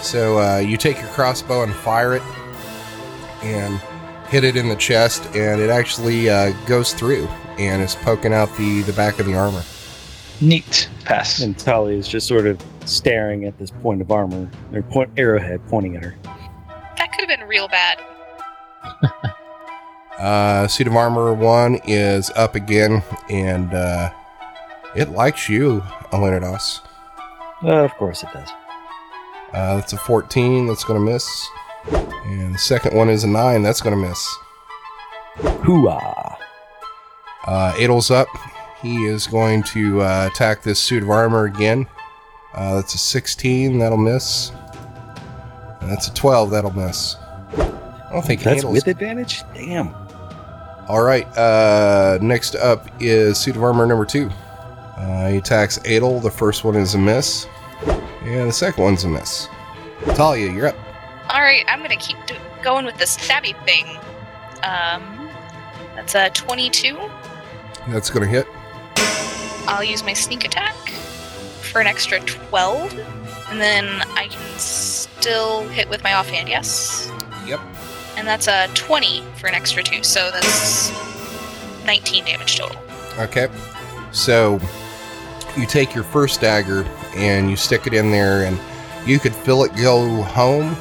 [0.00, 2.22] So uh, you take your crossbow and fire it,
[3.42, 3.78] and
[4.28, 7.26] hit it in the chest, and it actually uh, goes through
[7.58, 9.62] and is poking out the the back of the armor.
[10.40, 10.88] Neat.
[11.04, 11.40] Pass.
[11.40, 15.60] And Tali is just sort of staring at this point of armor, or point arrowhead
[15.68, 16.16] pointing at her.
[16.96, 18.00] That could have been real bad.
[20.20, 24.10] Uh, suit of armor one is up again, and uh,
[24.94, 25.80] it likes you,
[26.12, 26.80] Alenidas.
[27.64, 28.50] Uh, of course it does.
[29.54, 30.66] Uh, that's a 14.
[30.66, 31.48] That's going to miss.
[32.26, 33.62] And the second one is a 9.
[33.62, 34.36] That's going to miss.
[35.38, 36.36] Hooah!
[37.46, 38.28] Uh, Adel's up.
[38.82, 41.86] He is going to uh, attack this suit of armor again.
[42.54, 43.78] Uh, that's a 16.
[43.78, 44.52] That'll miss.
[45.80, 46.50] And that's a 12.
[46.50, 47.16] That'll miss.
[47.56, 49.42] I don't think That's Adel's with advantage?
[49.54, 49.94] Damn.
[50.88, 51.26] All right.
[51.36, 54.28] Uh, next up is suit of armor number two.
[54.96, 56.18] Uh, he attacks Adel.
[56.18, 57.46] The first one is a miss,
[58.22, 59.48] and the second one's a miss.
[60.14, 60.74] Talia, you're up.
[61.30, 63.86] All right, I'm gonna keep do- going with the stabby thing.
[64.64, 65.30] Um,
[65.94, 66.98] that's a 22.
[67.88, 68.46] That's gonna hit.
[69.66, 70.74] I'll use my sneak attack
[71.72, 72.92] for an extra 12,
[73.50, 76.48] and then I can still hit with my offhand.
[76.48, 77.10] Yes,
[77.46, 77.60] Yep.
[78.16, 80.90] and that's a 20 for an extra two, so that's
[81.84, 82.80] 19 damage total.
[83.18, 83.48] Okay.
[84.12, 84.60] So
[85.56, 86.84] you take your first dagger
[87.16, 88.58] and you stick it in there, and
[89.06, 90.76] you could feel it go home,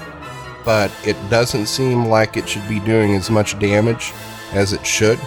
[0.65, 4.11] but it doesn't seem like it should be doing as much damage
[4.53, 5.19] as it should.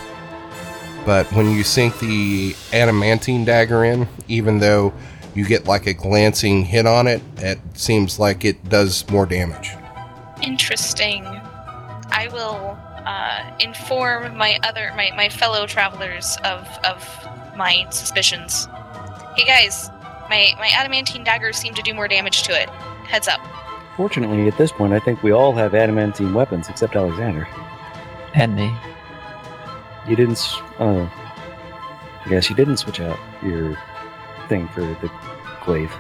[1.05, 4.93] But when you sink the adamantine dagger in, even though
[5.35, 9.71] you get like a glancing hit on it, it seems like it does more damage.
[10.43, 11.25] Interesting.
[11.25, 17.05] I will uh, inform my other my, my fellow travelers of of
[17.57, 18.69] my suspicions.
[19.37, 19.91] Hey guys,
[20.29, 22.69] my my adamantine daggers seem to do more damage to it.
[23.09, 23.41] Heads up.
[23.97, 27.47] Fortunately, at this point, I think we all have adamantine weapons except Alexander.
[28.35, 28.75] And me.
[30.09, 30.33] You didn't.
[30.33, 31.07] s- Uh,
[32.25, 33.77] I guess you didn't switch out your
[34.49, 35.11] thing for the
[35.65, 35.93] glaive.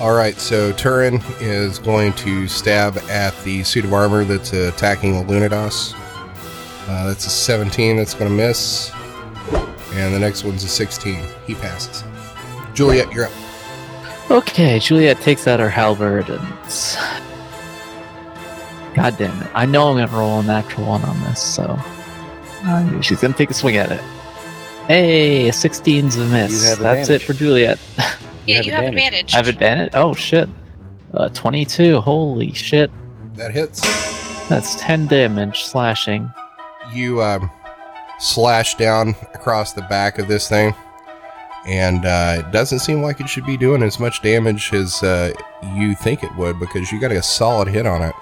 [0.00, 5.12] All right, so Turin is going to stab at the suit of armor that's attacking
[5.26, 5.94] the Lunidas.
[6.88, 8.90] Uh, that's a 17, that's going to miss.
[9.92, 11.22] And the next one's a 16.
[11.46, 12.02] He passes.
[12.72, 13.32] Juliet, you're up.
[14.30, 16.40] Okay, Juliet takes out her halberd and.
[16.64, 16.96] s-
[18.94, 19.48] God damn it.
[19.54, 21.78] I know I'm gonna roll a natural one on this, so.
[22.64, 24.00] Uh, she's gonna take a swing at it.
[24.86, 26.52] Hey, a 16's a miss.
[26.52, 27.10] You That's advantage.
[27.10, 27.78] it for Juliet.
[28.46, 29.34] Yeah, have you have advantage.
[29.34, 29.34] advantage.
[29.34, 29.90] I have advantage?
[29.94, 30.48] Oh, shit.
[31.14, 32.00] Uh, 22.
[32.00, 32.90] Holy shit.
[33.34, 33.80] That hits.
[34.48, 36.32] That's 10 damage slashing.
[36.92, 37.48] You um,
[38.18, 40.74] slash down across the back of this thing,
[41.66, 45.32] and uh, it doesn't seem like it should be doing as much damage as uh,
[45.76, 48.14] you think it would because you got a solid hit on it.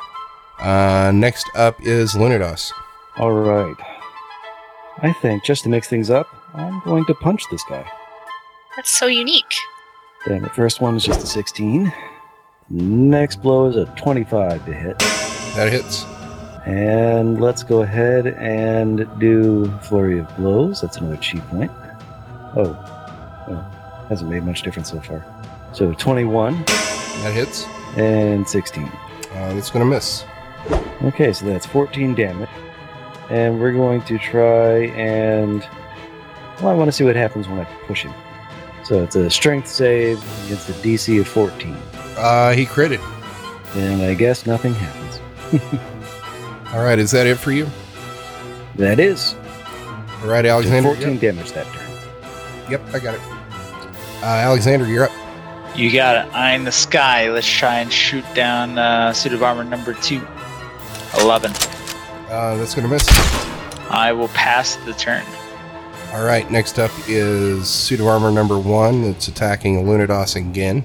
[0.61, 2.71] Uh, next up is Lunados.
[3.19, 3.77] All right.
[5.03, 7.89] I think just to mix things up, I'm going to punch this guy.
[8.77, 9.55] That's so unique.
[10.27, 11.93] Damn, the first one is just a 16.
[12.71, 14.99] Next blow is a 25 to hit.
[15.57, 16.05] That hits.
[16.67, 20.81] And let's go ahead and do Flurry of Blows.
[20.81, 21.71] That's another ki point.
[22.57, 22.77] Oh,
[23.49, 25.25] well, hasn't made much difference so far.
[25.73, 27.65] So 21 That hits.
[27.97, 28.85] and 16.
[28.85, 28.91] Uh,
[29.55, 30.25] that's gonna miss.
[31.05, 32.49] Okay, so that's 14 damage.
[33.31, 35.61] And we're going to try and.
[36.61, 38.13] Well, I want to see what happens when I push him.
[38.85, 41.77] So it's a strength save against a DC of 14.
[42.17, 43.01] Uh, he critted.
[43.77, 45.21] And I guess nothing happens.
[46.75, 47.69] All right, is that it for you?
[48.77, 49.35] That is.
[50.23, 50.89] All right, Alexander.
[50.95, 52.71] 14 Yep, damage that turn.
[52.71, 53.21] yep, I got it.
[54.23, 55.13] Uh, Alexander, you're up.
[55.77, 56.35] You got it.
[56.35, 57.31] Eye in the sky.
[57.31, 60.27] Let's try and shoot down uh, suit of armor number two.
[61.21, 61.53] 11.
[62.29, 63.07] Uh, that's gonna miss.
[63.91, 65.25] I will pass the turn.
[66.13, 69.03] All right, next up is suit of armor number one.
[69.03, 70.85] That's attacking Lunados again.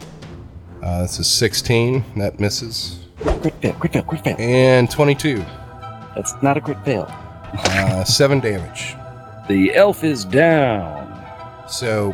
[0.81, 2.03] Uh, that's a 16.
[2.17, 2.99] That misses.
[3.21, 4.35] Crit fail, crit fail, crit fail.
[4.37, 5.37] And 22.
[6.15, 7.05] That's not a crit fail.
[7.53, 8.95] Uh, 7 damage.
[9.47, 11.09] The elf is down.
[11.69, 12.13] So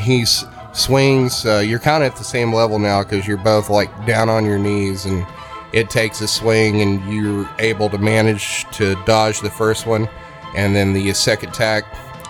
[0.00, 0.24] he
[0.72, 1.46] swings.
[1.46, 4.44] Uh, you're kind of at the same level now because you're both like down on
[4.44, 5.24] your knees, and
[5.72, 10.08] it takes a swing, and you're able to manage to dodge the first one,
[10.56, 11.84] and then the second attack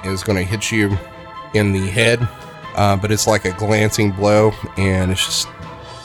[0.04, 0.96] is going to hit you
[1.54, 2.26] in the head,
[2.76, 5.48] uh, but it's like a glancing blow, and it's just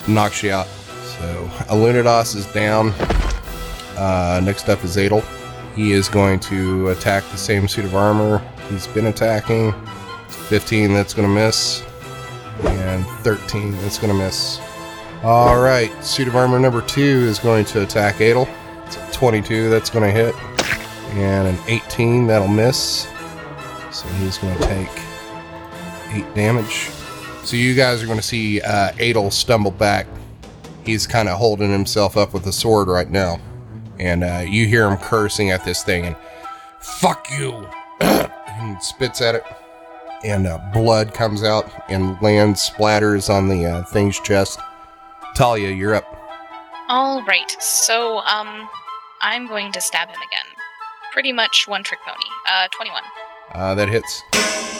[0.08, 0.68] knocks you out.
[0.68, 2.90] So Alunados is down.
[3.98, 5.22] Uh, next up is Adel.
[5.76, 9.74] He is going to attack the same suit of armor he's been attacking.
[10.28, 11.84] 15, that's going to miss.
[12.64, 14.60] And 13, that's going to miss.
[15.26, 18.48] All right, suit of armor number two is going to attack Adel.
[18.86, 20.36] It's a 22, that's going to hit.
[21.16, 23.08] And an 18, that'll miss.
[23.92, 24.88] So he's going to take
[26.14, 26.92] 8 damage.
[27.44, 30.06] So you guys are going to see uh, Adel stumble back.
[30.86, 33.40] He's kind of holding himself up with a sword right now.
[33.98, 36.16] And uh, you hear him cursing at this thing and,
[36.80, 37.68] fuck you!
[38.00, 39.44] and spits at it
[40.24, 44.60] and uh, blood comes out and lands splatters on the uh, thing's chest.
[45.36, 46.06] Talia, you're up.
[46.88, 48.70] All right, so um,
[49.22, 50.46] I'm going to stab him again.
[51.12, 52.24] Pretty much one trick pony.
[52.50, 53.04] Uh, 21.
[53.52, 54.24] Uh, that hits.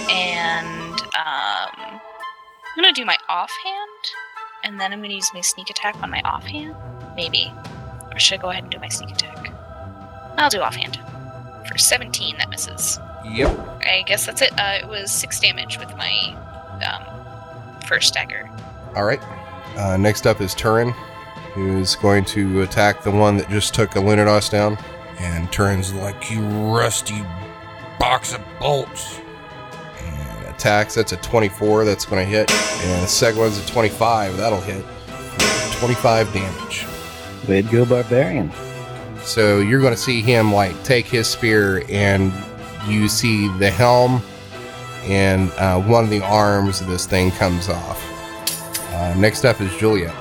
[0.10, 2.00] And um,
[2.76, 3.90] I'm gonna do my offhand,
[4.64, 6.76] and then I'm gonna use my sneak attack on my offhand.
[7.18, 7.52] Maybe,
[8.14, 9.52] or should I go ahead and do my sneak attack?
[10.38, 11.00] I'll do offhand
[11.68, 12.38] for 17.
[12.38, 13.00] That misses.
[13.26, 13.58] Yep.
[13.82, 14.54] I guess that's it.
[14.58, 16.34] Uh, it was six damage with my
[16.86, 18.50] um, first dagger.
[18.96, 19.22] All right.
[19.78, 20.92] Uh, next up is Turin,
[21.54, 24.78] who's going to attack the one that just took a Lunados down.
[25.20, 27.24] And Turin's like, you rusty
[28.00, 29.20] box of bolts.
[30.02, 32.52] And attacks, that's a 24, that's going to hit.
[32.52, 34.84] And the second one's a 25, that'll hit.
[35.80, 36.86] 25 damage.
[37.46, 38.52] To go, barbarian.
[39.24, 42.34] So you're going to see him like take his spear, and
[42.88, 44.22] you see the helm
[45.06, 48.15] and uh, one of the arms of this thing comes off.
[49.06, 50.12] Uh, next up is Julia.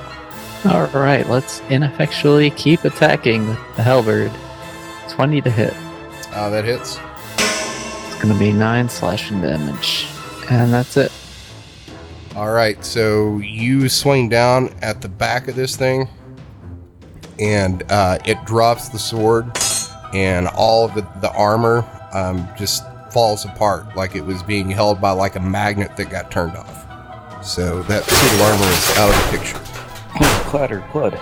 [0.65, 4.31] All right, let's ineffectually keep attacking with the halberd.
[5.09, 5.73] 20 to hit.
[6.31, 6.99] Uh, that hits.
[7.37, 10.05] It's going to be 9 slashing damage.
[10.51, 11.11] And that's it.
[12.35, 16.07] All right, so you swing down at the back of this thing,
[17.39, 19.49] and uh, it drops the sword,
[20.13, 25.01] and all of the, the armor um, just falls apart like it was being held
[25.01, 26.84] by like a magnet that got turned off.
[27.45, 29.59] So that suit of armor is out of the picture.
[30.49, 31.13] Clatter, clud.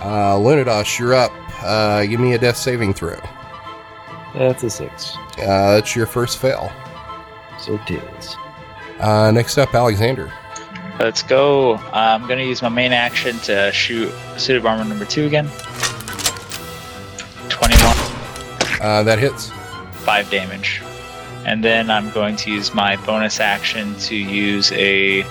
[0.00, 1.32] Uh, Lunados, you're up.
[1.62, 3.18] Uh, give me a death saving throw.
[4.34, 5.16] That's a six.
[5.38, 6.70] Uh, that's your first fail.
[7.58, 8.36] So it is.
[8.98, 10.30] Uh, next up, Alexander.
[11.00, 11.76] Let's go.
[11.92, 15.48] I'm going to use my main action to shoot suit of armor number two again.
[17.48, 17.96] 21,
[18.80, 19.50] Uh, that hits.
[20.04, 20.82] 5 damage.
[21.46, 25.24] And then I'm going to use my bonus action to use a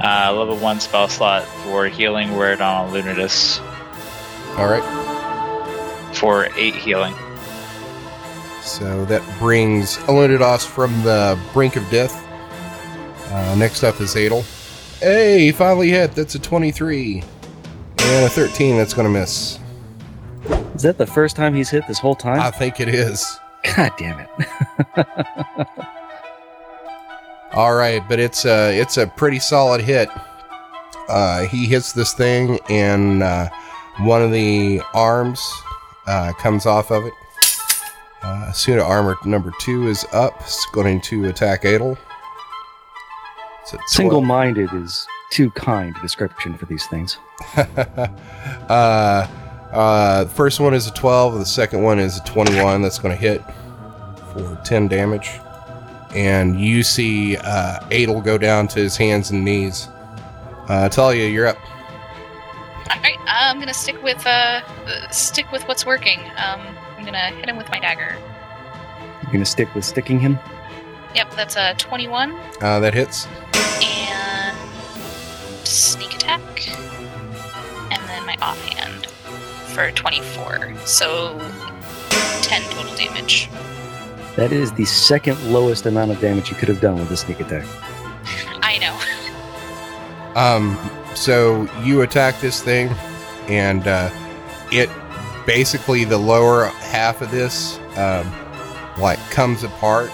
[0.00, 3.60] uh, level 1 spell slot for healing word on Lunatus
[4.58, 6.14] All right.
[6.14, 7.14] for 8 healing.
[8.62, 12.24] So that brings Lunados from the brink of death.
[13.30, 14.42] Uh, next up is Adel.
[15.00, 16.12] Hey, finally hit.
[16.12, 17.22] That's a 23.
[17.98, 19.58] And a 13, that's going to miss.
[20.74, 22.40] Is that the first time he's hit this whole time?
[22.40, 23.38] I think it is.
[23.76, 24.28] God damn it.
[27.52, 30.08] All right, but it's a it's a pretty solid hit.
[31.08, 33.48] Uh, he hits this thing, and uh,
[34.00, 35.40] one of the arms
[36.06, 37.12] uh, comes off of it.
[38.22, 40.40] Uh, Suit armor number two is up.
[40.40, 41.96] It's going to attack Adel.
[43.62, 43.88] It's a 12.
[43.88, 47.18] Single minded is too kind a description for these things.
[47.56, 49.26] uh,
[49.72, 52.82] uh, the first one is a 12, the second one is a 21.
[52.82, 53.42] That's going to hit
[54.32, 55.30] for 10 damage.
[56.14, 59.88] And you see uh, Adel go down to his hands and knees.
[60.68, 61.58] Uh, Talia, you're up.
[62.90, 66.20] All right, I'm gonna stick with uh, uh, stick with what's working.
[66.36, 66.60] Um,
[66.96, 68.16] I'm gonna hit him with my dagger.
[69.22, 70.38] You're going to stick with sticking him?
[71.16, 73.26] Yep, that's a 21 Uh, that hits.
[73.82, 74.56] and
[75.66, 76.40] sneak attack,
[77.90, 79.06] and then my offhand
[79.74, 80.74] for 24.
[80.84, 81.38] So
[82.42, 83.48] 10 total damage.
[84.36, 87.40] That is the second lowest amount of damage you could have done with a sneak
[87.40, 87.66] attack.
[88.62, 88.98] I know.
[90.38, 90.78] Um,
[91.14, 92.90] so you attack this thing,
[93.48, 94.10] and uh,
[94.70, 94.90] it
[95.46, 98.30] basically the lower half of this um,
[98.98, 100.10] like comes apart,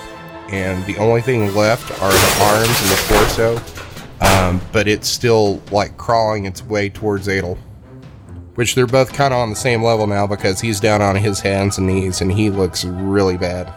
[0.49, 3.83] and the only thing left are the arms and the torso.
[4.21, 7.59] Um, but it's still like crawling its way towards Adel,
[8.55, 11.41] which they're both kind of on the same level now because he's down on his
[11.41, 13.73] hands and knees, and he looks really bad.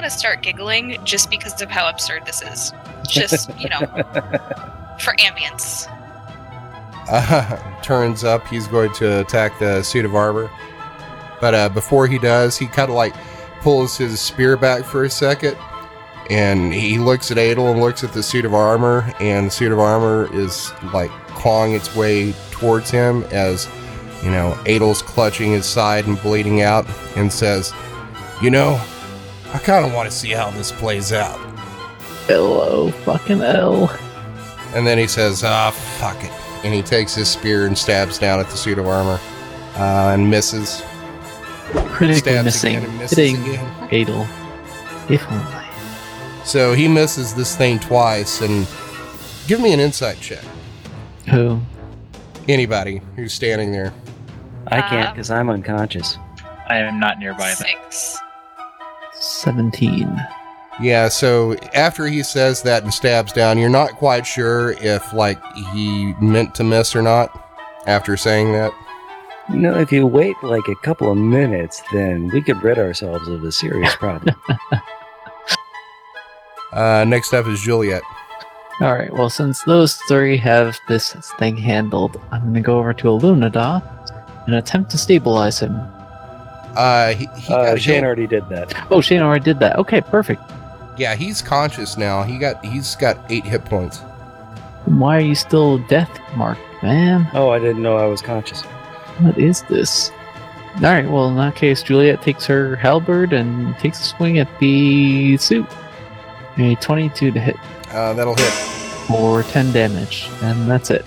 [0.00, 2.72] I'm gonna start giggling just because of how absurd this is.
[3.06, 3.80] Just, you know,
[4.98, 5.88] for ambience.
[7.10, 10.50] uh, Turin's up, he's going to attack the suit of armor.
[11.38, 13.12] But uh, before he does, he kind of like
[13.60, 15.58] pulls his spear back for a second,
[16.30, 19.70] and he looks at Adel and looks at the suit of armor, and the suit
[19.70, 23.68] of armor is like clawing its way towards him as
[24.24, 26.86] you know Adel's clutching his side and bleeding out,
[27.16, 27.74] and says,
[28.40, 28.80] "You know,
[29.52, 31.38] I kind of want to see how this plays out."
[32.26, 33.90] Hello, fucking L.
[34.74, 36.30] And then he says, "Ah, fuck it,"
[36.64, 39.18] and he takes his spear and stabs down at the suit of armor,
[39.76, 40.82] uh, and misses.
[41.72, 42.76] Critically Stabs missing.
[42.76, 43.88] again and misses Hitting again.
[43.92, 44.26] Adel.
[45.08, 45.44] If only.
[46.44, 48.66] So he misses this thing twice, and
[49.46, 50.42] give me an insight check.
[51.30, 51.60] Who?
[52.48, 53.92] Anybody who's standing there.
[54.68, 56.16] I can't Uh, because I'm unconscious.
[56.68, 57.52] I am not nearby.
[57.58, 57.68] Then.
[57.90, 58.18] Six.
[59.20, 60.16] 17.
[60.80, 65.38] Yeah, so after he says that and stabs down, you're not quite sure if like
[65.72, 67.30] he meant to miss or not
[67.86, 68.72] after saying that.
[69.50, 73.28] You know, if you wait like a couple of minutes, then we could rid ourselves
[73.28, 74.34] of a serious problem.
[76.72, 78.02] Uh, next up is Juliet.
[78.80, 83.82] Alright, well, since those three have this thing handled, I'm gonna go over to Illuminada
[84.46, 85.76] and attempt to stabilize him.
[86.76, 88.74] Uh, he, he uh, Shane already did that.
[88.90, 89.76] Oh, Shane already did that.
[89.78, 90.42] Okay, perfect.
[90.96, 92.22] Yeah, he's conscious now.
[92.22, 93.98] He got he's got eight hit points.
[94.86, 97.28] Why are you still death marked, man?
[97.34, 98.62] Oh, I didn't know I was conscious.
[99.20, 100.10] What is this?
[100.76, 105.36] Alright, well, in that case, Juliet takes her halberd and takes a swing at the
[105.36, 105.66] suit.
[106.58, 107.56] A 22 to hit
[107.92, 108.52] Uh, that'll hit.
[109.08, 111.04] for 10 damage, and that's it.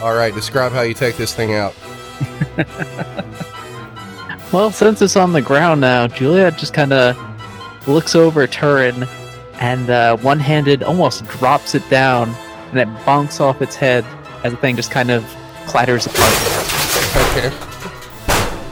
[0.00, 1.74] All right, describe how you take this thing out.
[4.52, 7.16] Well, since it's on the ground now, Juliet just kind of
[7.86, 9.06] looks over Turin
[9.60, 12.30] and uh, one handed almost drops it down,
[12.70, 14.04] and it bonks off its head
[14.44, 15.24] as the thing just kind of
[15.66, 16.32] clatters apart.
[17.36, 17.52] Okay.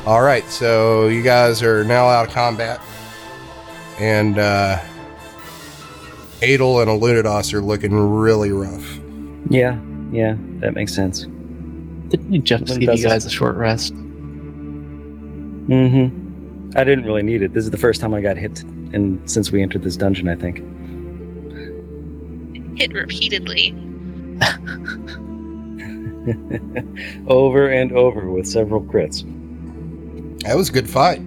[0.07, 2.81] All right, so you guys are now out of combat,
[3.99, 4.79] and uh,
[6.43, 8.99] Adel and Alunidas are looking really rough.
[9.51, 9.79] Yeah,
[10.13, 11.23] yeah, that makes sense.
[12.09, 13.93] Didn't we just give you guys a short rest?
[15.69, 16.71] Mm-hmm.
[16.77, 17.53] I didn't really need it.
[17.55, 18.63] This is the first time I got hit,
[18.93, 20.59] and since we entered this dungeon, I think.
[22.79, 23.75] Hit repeatedly.
[27.29, 29.23] over and over with several crits.
[30.43, 31.21] That was a good fight.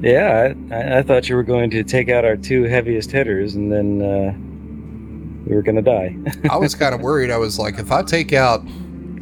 [0.00, 3.54] Yeah, I, I- I thought you were going to take out our two heaviest hitters,
[3.54, 6.16] and then uh, we were going to die.
[6.50, 7.30] I was kind of worried.
[7.30, 8.62] I was like, if I take out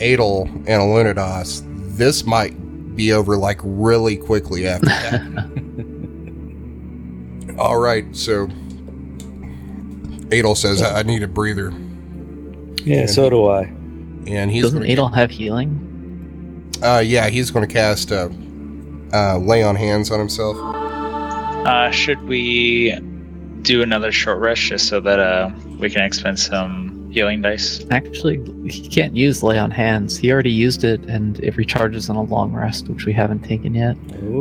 [0.00, 1.62] Adel and Alunidas,
[1.96, 2.56] this might
[3.00, 5.20] be over like really quickly after that.
[7.58, 8.44] All right, so
[10.30, 11.72] Adel says, I I need a breather.
[12.84, 13.62] yeah, so do I.
[14.26, 15.86] And he's Doesn't gonna- Adel have healing?
[16.82, 18.28] Uh, yeah, he's going to cast uh,
[19.14, 20.56] uh, lay on hands on himself.
[20.58, 22.98] Uh, should we
[23.62, 27.84] do another short rest just so that uh, we can expend some healing dice.
[27.90, 30.16] Actually, he can't use lay on hands.
[30.16, 33.74] He already used it, and it recharges on a long rest, which we haven't taken
[33.74, 33.96] yet.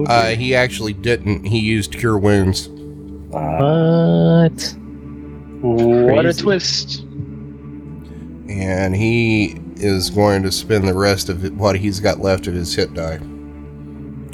[0.07, 1.45] Uh, he actually didn't.
[1.45, 2.67] He used cure wounds.
[3.31, 4.75] But
[5.61, 7.05] What a twist!
[8.49, 12.73] and he is going to spend the rest of what he's got left of his
[12.73, 13.19] hit die.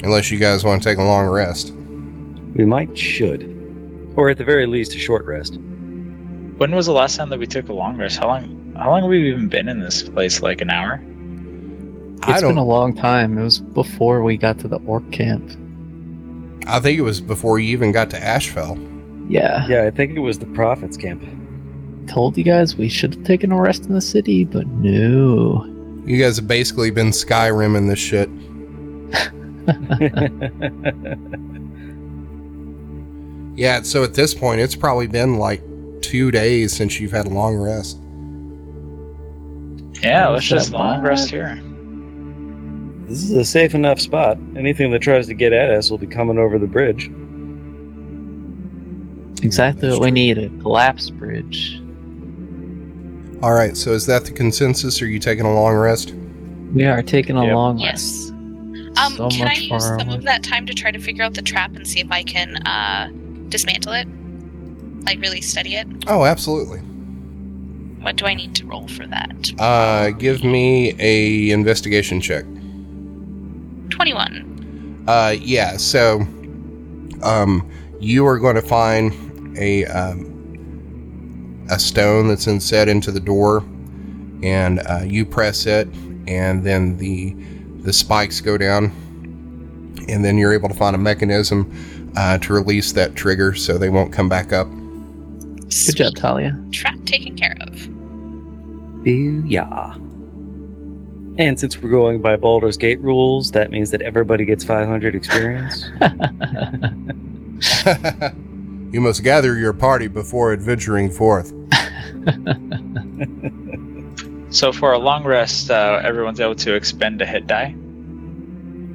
[0.02, 1.72] Unless you guys want to take a long rest.
[2.54, 3.42] we might should,
[4.16, 5.58] or at the very least, a short rest.
[6.56, 8.18] When was the last time that we took a long rest?
[8.18, 8.74] How long?
[8.76, 10.42] How long have we even been in this place?
[10.42, 11.00] Like an hour?
[12.28, 13.38] It's been a long time.
[13.38, 15.50] It was before we got to the orc camp.
[16.66, 18.76] I think it was before you even got to Ashfell.
[19.28, 19.66] Yeah.
[19.68, 21.22] Yeah, I think it was the Prophets camp.
[22.08, 25.64] Told you guys we should have taken a rest in the city, but no.
[26.06, 28.30] You guys have basically been Skyrimming this shit.
[33.56, 35.62] Yeah, so at this point, it's probably been like
[36.06, 37.98] two days since you've had a long rest.
[40.02, 41.60] Yeah, let's just long rest here.
[43.08, 44.38] this is a safe enough spot.
[44.56, 47.10] Anything that tries to get at us will be coming over the bridge.
[49.44, 51.80] Exactly That's what we need a collapse bridge.
[53.42, 55.02] All right, so is that the consensus?
[55.02, 56.14] Are you taking a long rest?
[56.72, 57.54] We are taking a Yep.
[57.54, 58.30] long Yes.
[58.30, 58.32] rest.
[58.98, 61.34] Um, So can I much use some of that time to try to figure out
[61.34, 63.08] the trap and see if I can uh,
[63.50, 64.08] dismantle it?
[65.06, 65.86] Like really study it?
[66.08, 66.80] Oh, absolutely.
[68.00, 69.52] What do I need to roll for that?
[69.58, 72.44] Uh, give me a investigation check.
[73.90, 75.04] 21.
[75.08, 75.76] Uh, yeah.
[75.76, 76.20] So,
[77.22, 83.64] um, you are going to find a um, a stone that's inset into the door,
[84.42, 85.88] and uh, you press it,
[86.26, 87.34] and then the
[87.82, 88.86] the spikes go down,
[90.08, 91.72] and then you're able to find a mechanism
[92.16, 94.68] uh, to release that trigger, so they won't come back up.
[95.84, 96.58] Good job, Talia.
[96.72, 97.72] Trap taken care of.
[99.04, 99.96] Booyah.
[101.38, 105.90] And since we're going by Baldur's Gate rules, that means that everybody gets 500 experience.
[108.92, 111.52] you must gather your party before adventuring forth.
[114.56, 117.74] So for a long rest, uh, everyone's able to expend a hit die.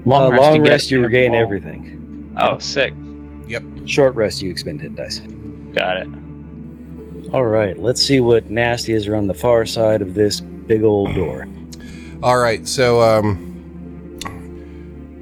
[0.05, 2.33] long Uh, rest, long you get rest, you regain everything.
[2.39, 2.95] Oh, sick.
[3.47, 3.63] Yep.
[3.85, 5.19] Short rest, you expend hit dice.
[5.73, 6.07] Got it.
[7.33, 11.15] All right, let's see what nasty is around the far side of this big old
[11.15, 11.47] door.
[12.21, 13.47] All right, so um,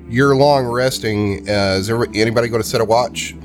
[0.10, 1.48] you're long resting.
[1.48, 3.36] Uh, is there anybody going to set a watch?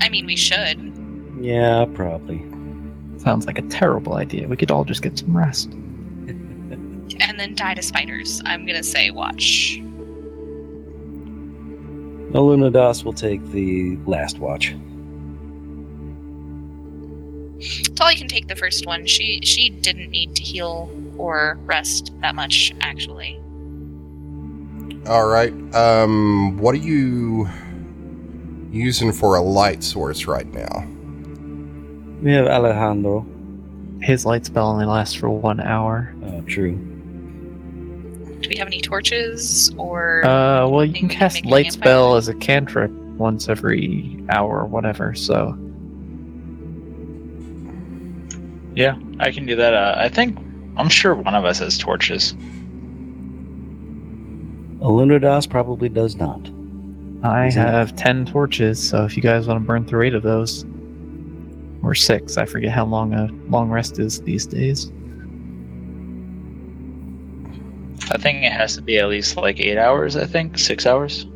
[0.00, 0.90] I mean, we should.
[1.38, 2.42] Yeah, probably.
[3.18, 4.48] Sounds like a terrible idea.
[4.48, 5.70] We could all just get some rest.
[7.20, 8.40] And then die to spiders.
[8.46, 9.78] I'm gonna say watch.
[12.32, 14.74] Alunadas will take the last watch.
[17.94, 19.06] Tali can take the first one.
[19.06, 23.40] She she didn't need to heal or rest that much, actually.
[25.06, 25.52] All right.
[25.74, 27.48] Um, what are you
[28.70, 30.86] using for a light source right now?
[32.22, 33.26] We have Alejandro.
[34.00, 36.14] His light spell only lasts for one hour.
[36.24, 36.74] Oh, true.
[38.40, 42.34] Do we have any torches or Uh, well, you can cast light spell as a
[42.34, 45.14] cantrip once every hour or whatever.
[45.14, 45.56] So
[48.74, 49.74] Yeah, I can do that.
[49.74, 50.38] Uh, I think
[50.76, 52.34] I'm sure one of us has torches.
[54.80, 56.50] Alunadas probably does not.
[57.22, 58.80] I Isn't it- have ten torches.
[58.88, 60.64] So if you guys want to burn through eight of those,
[61.82, 64.90] or six, I forget how long a long rest is these days.
[68.10, 70.16] I think it has to be at least like eight hours.
[70.16, 71.26] I think six hours.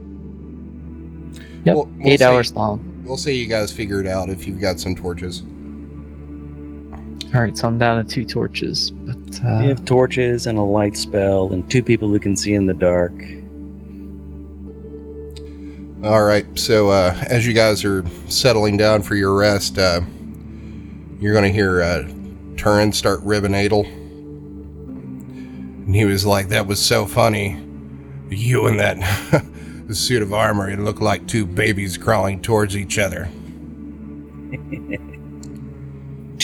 [1.64, 2.24] Yep, We'll- we'll eight see.
[2.24, 2.80] hours long.
[3.04, 5.42] We'll say you guys figure it out if you've got some torches.
[7.34, 8.90] All right, so I'm down to two torches.
[8.90, 12.54] But uh, we have torches and a light spell and two people who can see
[12.54, 13.12] in the dark.
[16.04, 16.46] All right.
[16.58, 20.02] So uh, as you guys are settling down for your rest, uh,
[21.18, 22.08] you're going to hear uh,
[22.56, 23.84] Turin start ribbing Adel.
[25.86, 27.60] And he was like, "That was so funny.
[28.30, 29.44] You and that
[29.92, 30.70] suit of armor.
[30.70, 33.28] It looked like two babies crawling towards each other."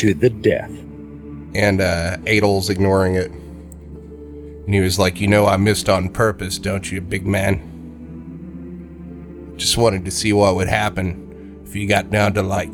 [0.02, 0.72] To the death.
[1.54, 3.30] And uh, Adel's ignoring it.
[3.30, 7.62] And he was like, You know, I missed on purpose, don't you, big man?
[9.56, 12.72] Just wanted to see what would happen if you got down to, like,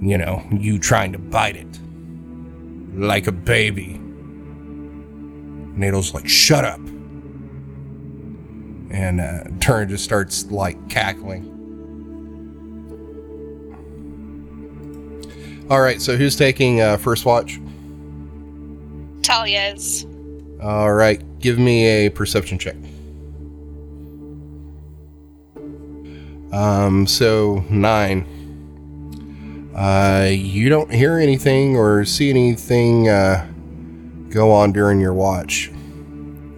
[0.00, 1.80] you know, you trying to bite it.
[2.94, 3.94] Like a baby.
[5.74, 6.78] And like, Shut up.
[8.92, 11.59] And uh, Turin just starts, like, cackling.
[15.70, 17.60] All right, so who's taking uh, first watch?
[19.22, 20.04] Talia's.
[20.60, 22.74] All right, give me a perception check.
[26.52, 28.26] Um, so nine.
[29.76, 33.46] Uh, you don't hear anything or see anything uh,
[34.28, 35.70] go on during your watch.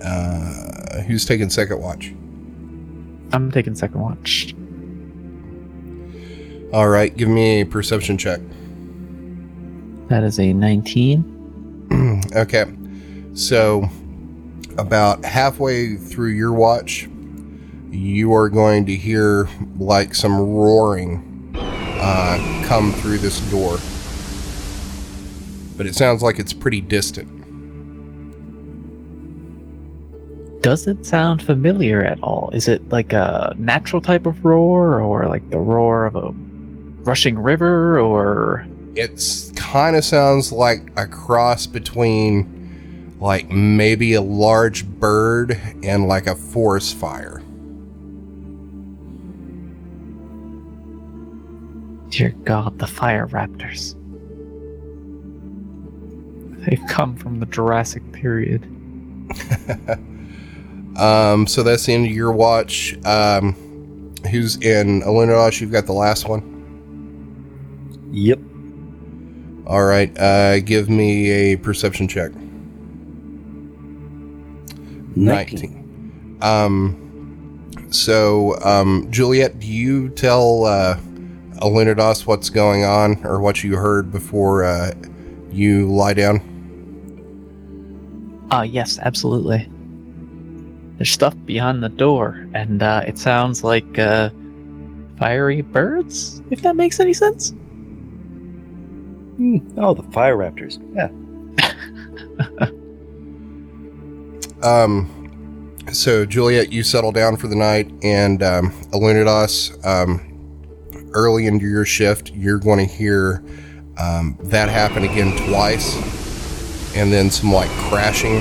[0.03, 2.15] Uh, who's taking second watch?
[3.35, 4.55] I'm taking second watch.
[6.73, 8.41] All right, give me a perception check.
[10.13, 12.33] That is a 19.
[12.37, 12.67] okay,
[13.33, 13.89] so
[14.77, 17.09] about halfway through your watch,
[17.91, 19.49] you are going to hear
[19.79, 23.79] like some roaring uh, come through this door.
[25.79, 27.31] But it sounds like it's pretty distant.
[30.61, 32.51] Does it sound familiar at all?
[32.53, 36.33] Is it like a natural type of roar or like the roar of a
[37.03, 44.86] rushing river or It's kind of sounds like a cross between like maybe a large
[44.86, 47.43] bird and like a forest fire.
[52.12, 53.97] dear god, the fire raptors?
[56.66, 58.68] They've come from the Jurassic period.
[60.93, 62.95] Um, so that's the end of your watch.
[63.07, 63.55] Um,
[64.30, 65.59] who's in Alunadosh?
[65.59, 66.43] You've got the last one.
[68.12, 68.38] Yep.
[69.67, 70.17] All right.
[70.19, 72.33] Uh, give me a perception check.
[75.15, 76.39] 19.
[76.41, 76.99] Um,
[77.91, 80.97] so, um, Juliet, do you tell uh,
[81.57, 84.93] Alunados what's going on or what you heard before uh,
[85.51, 86.49] you lie down?
[88.51, 89.69] Ah, yes, absolutely.
[90.97, 94.31] There's stuff beyond the door, and uh, it sounds like uh,
[95.19, 97.55] fiery birds, if that makes any sense.
[99.78, 100.78] Oh, the fire raptors.
[100.95, 101.09] Yeah.
[104.62, 110.20] Um, so Juliet, you settle down for the night, and um, Alunados, um,
[111.12, 113.43] early into your shift, you're going to hear
[113.99, 115.97] um, that happen again twice,
[116.97, 118.41] and then some like crashing.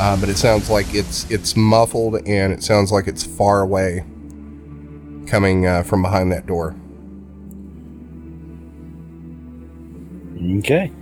[0.00, 4.04] Uh, but it sounds like it's it's muffled, and it sounds like it's far away,
[5.26, 6.74] coming uh, from behind that door.
[10.44, 10.92] Okay.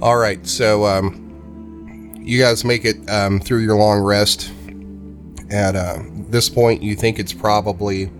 [0.00, 4.50] All right, so um, you guys make it um, through your long rest.
[5.50, 8.10] At uh, this point, you think it's probably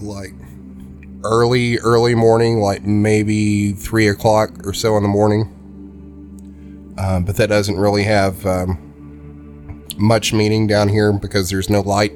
[0.00, 0.32] like
[1.24, 5.42] early, early morning, like maybe three o'clock or so in the morning.
[6.98, 12.12] Um, but that doesn't really have um, much meaning down here because there's no light.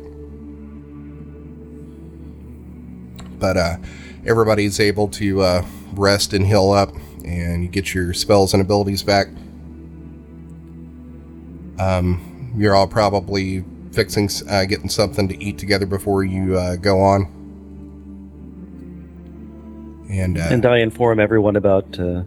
[3.39, 3.77] But uh,
[4.27, 6.93] everybody's able to uh, rest and heal up,
[7.25, 9.29] and you get your spells and abilities back.
[11.79, 17.01] Um, you're all probably fixing, uh, getting something to eat together before you uh, go
[17.01, 17.23] on.
[20.11, 22.23] And, uh, And I inform everyone about uh,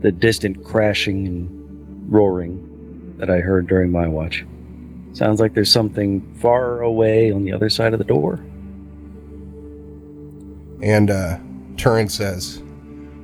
[0.00, 4.44] the distant crashing and roaring that I heard during my watch.
[5.12, 8.38] Sounds like there's something far away on the other side of the door.
[10.82, 11.38] And uh,
[11.76, 12.62] Turin says,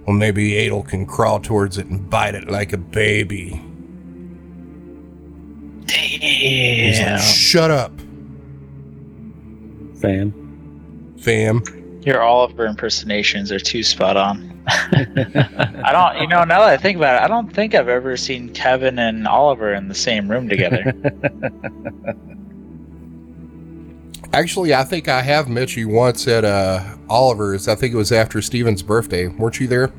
[0.07, 3.61] Well, maybe Adel can crawl towards it and bite it like a baby.
[5.89, 7.21] He's like, Damn.
[7.21, 7.93] Shut up,
[10.01, 11.15] Fam.
[11.19, 11.63] fam.
[12.05, 14.51] Your Oliver impersonations are too spot on.
[14.67, 18.17] I don't, you know, now that I think about it, I don't think I've ever
[18.17, 20.93] seen Kevin and Oliver in the same room together.
[24.35, 27.69] Actually, I think I have met you once at uh, Oliver's.
[27.69, 29.29] I think it was after Steven's birthday.
[29.29, 29.93] Weren't you there?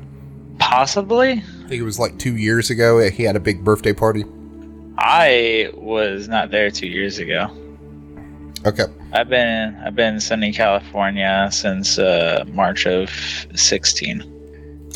[0.58, 1.32] Possibly.
[1.32, 2.98] I think it was like two years ago.
[3.10, 4.24] He had a big birthday party.
[4.98, 7.48] I was not there two years ago.
[8.66, 8.84] Okay.
[9.12, 13.10] I've been I've been in sunny California since uh, March of
[13.54, 14.30] sixteen.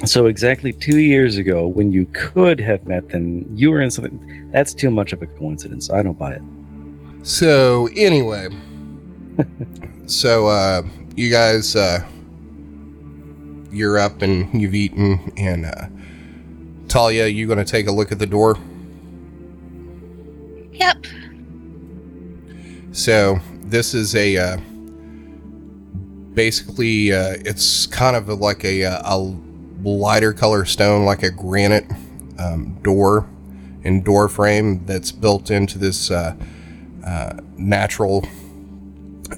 [0.05, 4.51] So exactly two years ago, when you could have met them, you were in something.
[4.53, 5.91] That's too much of a coincidence.
[5.91, 6.43] I don't buy it.
[7.23, 8.49] So anyway,
[10.07, 10.83] so uh,
[11.17, 12.05] you guys, uh,
[13.71, 15.87] you're up and you've eaten, and uh,
[16.89, 18.59] Talia, you going to take a look at the door?
[20.73, 21.05] Yep.
[22.93, 24.57] So this is a uh,
[26.35, 29.37] basically uh, it's kind of like a, a
[29.83, 31.85] lighter color stone, like a granite
[32.39, 33.29] um, door
[33.85, 36.35] and door frame that's built into this uh,
[37.05, 38.27] uh, natural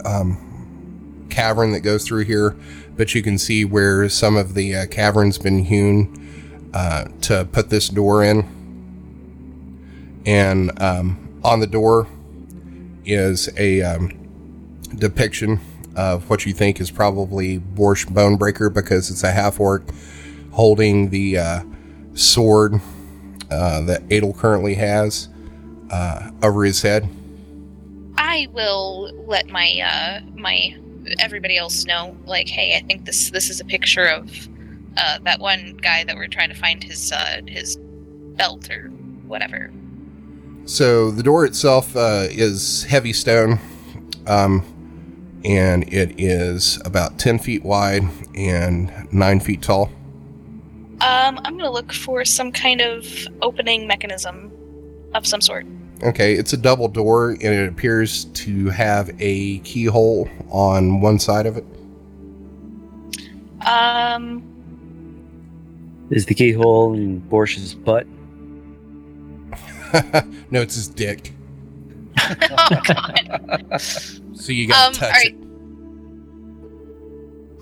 [0.04, 2.56] um, cavern that goes through here,
[2.96, 7.70] but you can see where some of the uh, cavern's been hewn uh, to put
[7.70, 8.60] this door in.
[10.26, 12.06] And um, on the door
[13.04, 14.10] is a um,
[14.96, 15.60] depiction
[15.96, 19.82] of what you think is probably Borsch Bonebreaker because it's a half orc
[20.52, 21.60] holding the uh,
[22.14, 22.74] sword
[23.50, 25.28] uh, that Adel currently has
[25.90, 27.08] uh, over his head.
[28.30, 30.76] I will let my uh, my
[31.18, 34.48] everybody else know, like, hey, I think this this is a picture of
[34.96, 37.76] uh, that one guy that we're trying to find his uh, his
[38.36, 38.86] belt or
[39.26, 39.72] whatever.
[40.64, 43.58] So the door itself uh, is heavy stone,
[44.28, 44.62] um,
[45.44, 48.04] and it is about 10 feet wide
[48.36, 49.90] and 9 feet tall.
[51.00, 53.04] Um, I'm gonna look for some kind of
[53.42, 54.52] opening mechanism
[55.14, 55.66] of some sort.
[56.02, 61.44] Okay, it's a double door, and it appears to have a keyhole on one side
[61.46, 61.64] of it.
[63.66, 64.42] Um,
[66.10, 68.06] Is the keyhole in Borsch's butt?
[70.50, 71.34] no, it's his dick.
[72.18, 72.34] oh
[72.86, 73.80] god.
[74.32, 75.34] So you gotta Um, touch alright.
[75.34, 75.36] it.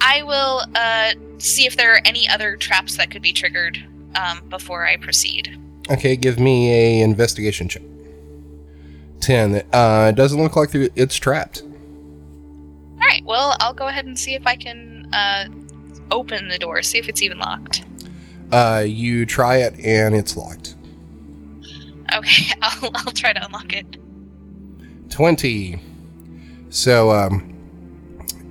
[0.01, 3.79] I will uh see if there are any other traps that could be triggered
[4.15, 5.59] um before I proceed.
[5.91, 7.83] Okay, give me a investigation check.
[9.21, 9.63] 10.
[9.73, 11.63] Uh, it doesn't look like it's trapped.
[11.63, 13.25] All right.
[13.25, 15.47] Well, I'll go ahead and see if I can uh
[16.11, 17.85] open the door, see if it's even locked.
[18.51, 20.75] Uh, you try it, and it's locked.
[22.15, 23.97] Okay, I'll I'll try to unlock it.
[25.11, 25.81] 20.
[26.71, 27.55] So, um,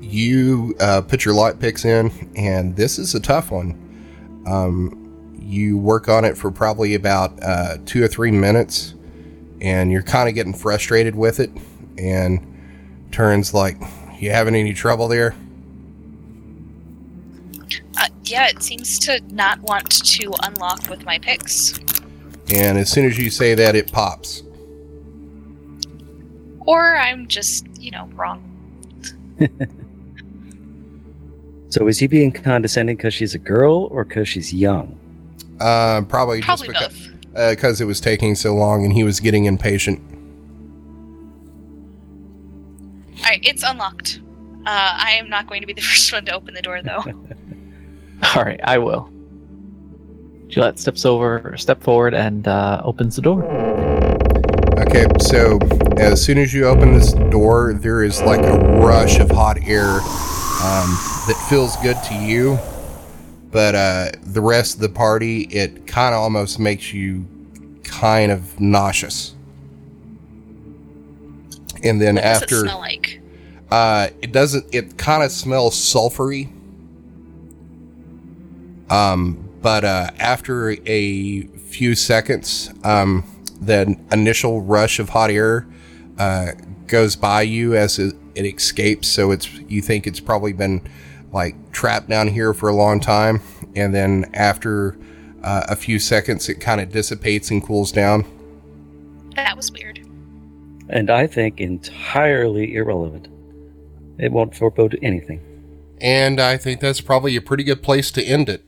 [0.01, 4.43] you uh, put your light picks in, and this is a tough one.
[4.47, 8.95] Um, you work on it for probably about uh, two or three minutes,
[9.61, 11.51] and you're kind of getting frustrated with it.
[11.97, 12.39] And
[13.11, 13.77] Turin's like,
[14.19, 15.35] You having any trouble there?
[17.99, 21.77] Uh, yeah, it seems to not want to unlock with my picks.
[22.53, 24.43] And as soon as you say that, it pops.
[26.65, 28.43] Or I'm just, you know, wrong.
[31.69, 34.97] So is he being condescending because she's a girl or because she's young?
[35.59, 37.16] Uh, probably, Probably just both.
[37.37, 40.01] Because because it was taking so long, and he was getting impatient.
[43.17, 44.21] All right, it's unlocked.
[44.65, 47.03] Uh, I am not going to be the first one to open the door, though.
[48.35, 49.11] All right, I will.
[50.47, 53.43] Juliet steps over, step forward, and uh, opens the door.
[54.79, 55.59] Okay, so
[55.97, 59.85] as soon as you open this door, there is like a rush of hot air
[59.85, 60.89] um,
[61.27, 62.57] that feels good to you,
[63.57, 67.25] but uh, the rest of the party, it kind of almost makes you
[67.83, 69.33] kind of nauseous.
[71.81, 73.19] And then What does after, it smell like?
[73.71, 74.75] uh, it doesn't.
[74.75, 76.51] It kind of smells sulfury.
[78.91, 83.23] Um, but uh, after a few seconds, um,
[83.59, 85.65] the initial rush of hot air
[86.19, 86.51] uh,
[86.85, 89.07] goes by you as it, it escapes.
[89.07, 90.87] So it's you think it's probably been
[91.31, 93.41] like trapped down here for a long time,
[93.75, 94.97] and then after
[95.43, 98.25] uh, a few seconds, it kind of dissipates and cools down.
[99.35, 99.99] That was weird.
[100.89, 103.27] And I think entirely irrelevant.
[104.17, 105.41] It won't forebode anything.
[105.99, 108.63] And I think that's probably a pretty good place to end it.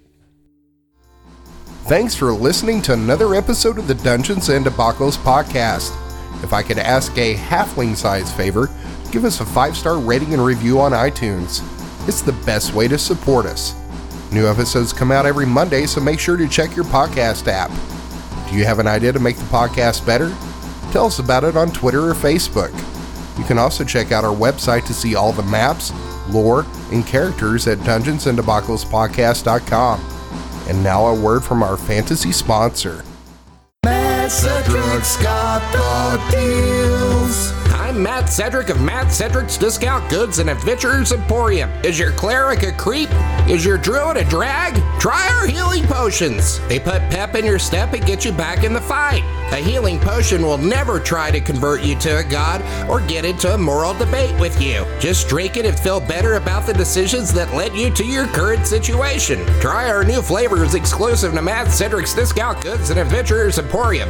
[1.86, 5.92] Thanks for listening to another episode of the Dungeons and Debacles podcast.
[6.44, 8.70] If I could ask a halfling size favor,
[9.12, 11.62] give us a five star rating and review on iTunes.
[12.08, 13.76] It's the best way to support us.
[14.32, 17.72] New episodes come out every Monday, so make sure to check your podcast app.
[18.50, 20.36] Do you have an idea to make the podcast better?
[20.92, 22.74] Tell us about it on Twitter or Facebook.
[23.38, 25.94] You can also check out our website to see all the maps,
[26.30, 30.06] lore, and characters at dungeonsanddebaclespodcast.com.
[30.68, 33.04] And now a word from our fantasy sponsor.
[34.30, 37.59] Cedric's got the deals.
[37.90, 41.72] I'm Matt Cedric of Matt Cedric's Discount Goods and Adventures Emporium.
[41.84, 43.10] Is your cleric a creep?
[43.48, 44.76] Is your druid a drag?
[45.00, 46.60] Try our healing potions.
[46.68, 49.24] They put pep in your step and get you back in the fight.
[49.54, 53.56] A healing potion will never try to convert you to a god or get into
[53.56, 54.86] a moral debate with you.
[55.00, 58.68] Just drink it and feel better about the decisions that led you to your current
[58.68, 59.44] situation.
[59.60, 64.10] Try our new flavors exclusive to Matt Cedric's Discount Goods and Adventurers Emporium.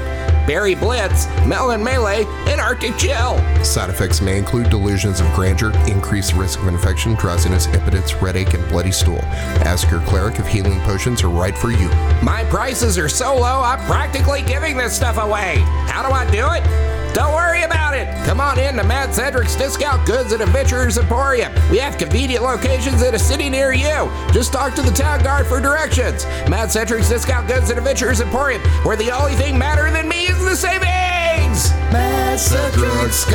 [0.50, 3.38] Berry Blitz, Melon Melee, and Arctic Chill.
[3.70, 8.68] Side effects may include delusions of grandeur, increased risk of infection, drowsiness, impotence, headache, and
[8.68, 9.20] bloody stool.
[9.62, 11.88] Ask your cleric if healing potions are right for you.
[12.24, 15.58] My prices are so low, I'm practically giving this stuff away.
[15.86, 17.14] How do I do it?
[17.14, 18.08] Don't worry about it.
[18.26, 21.54] Come on in to Matt Cedric's Discount Goods and Adventures Emporium.
[21.70, 24.10] We have convenient locations in a city near you.
[24.34, 26.26] Just talk to the town guard for directions.
[26.50, 30.44] Matt Cedric's Discount Goods and Adventures Emporium, where the only thing madder than me is
[30.44, 31.09] the savings.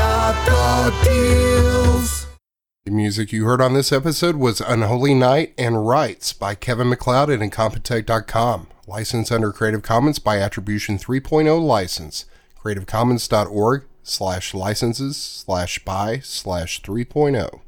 [0.05, 2.27] The deals.
[2.85, 7.31] The music you heard on this episode was Unholy Knight and Rites by Kevin MacLeod
[7.31, 8.69] at Incompetech.com.
[8.87, 12.27] Licensed under Creative Commons by Attribution 3.0 license.
[12.63, 17.61] CreativeCommons.org slash licenses slash by slash 3.0.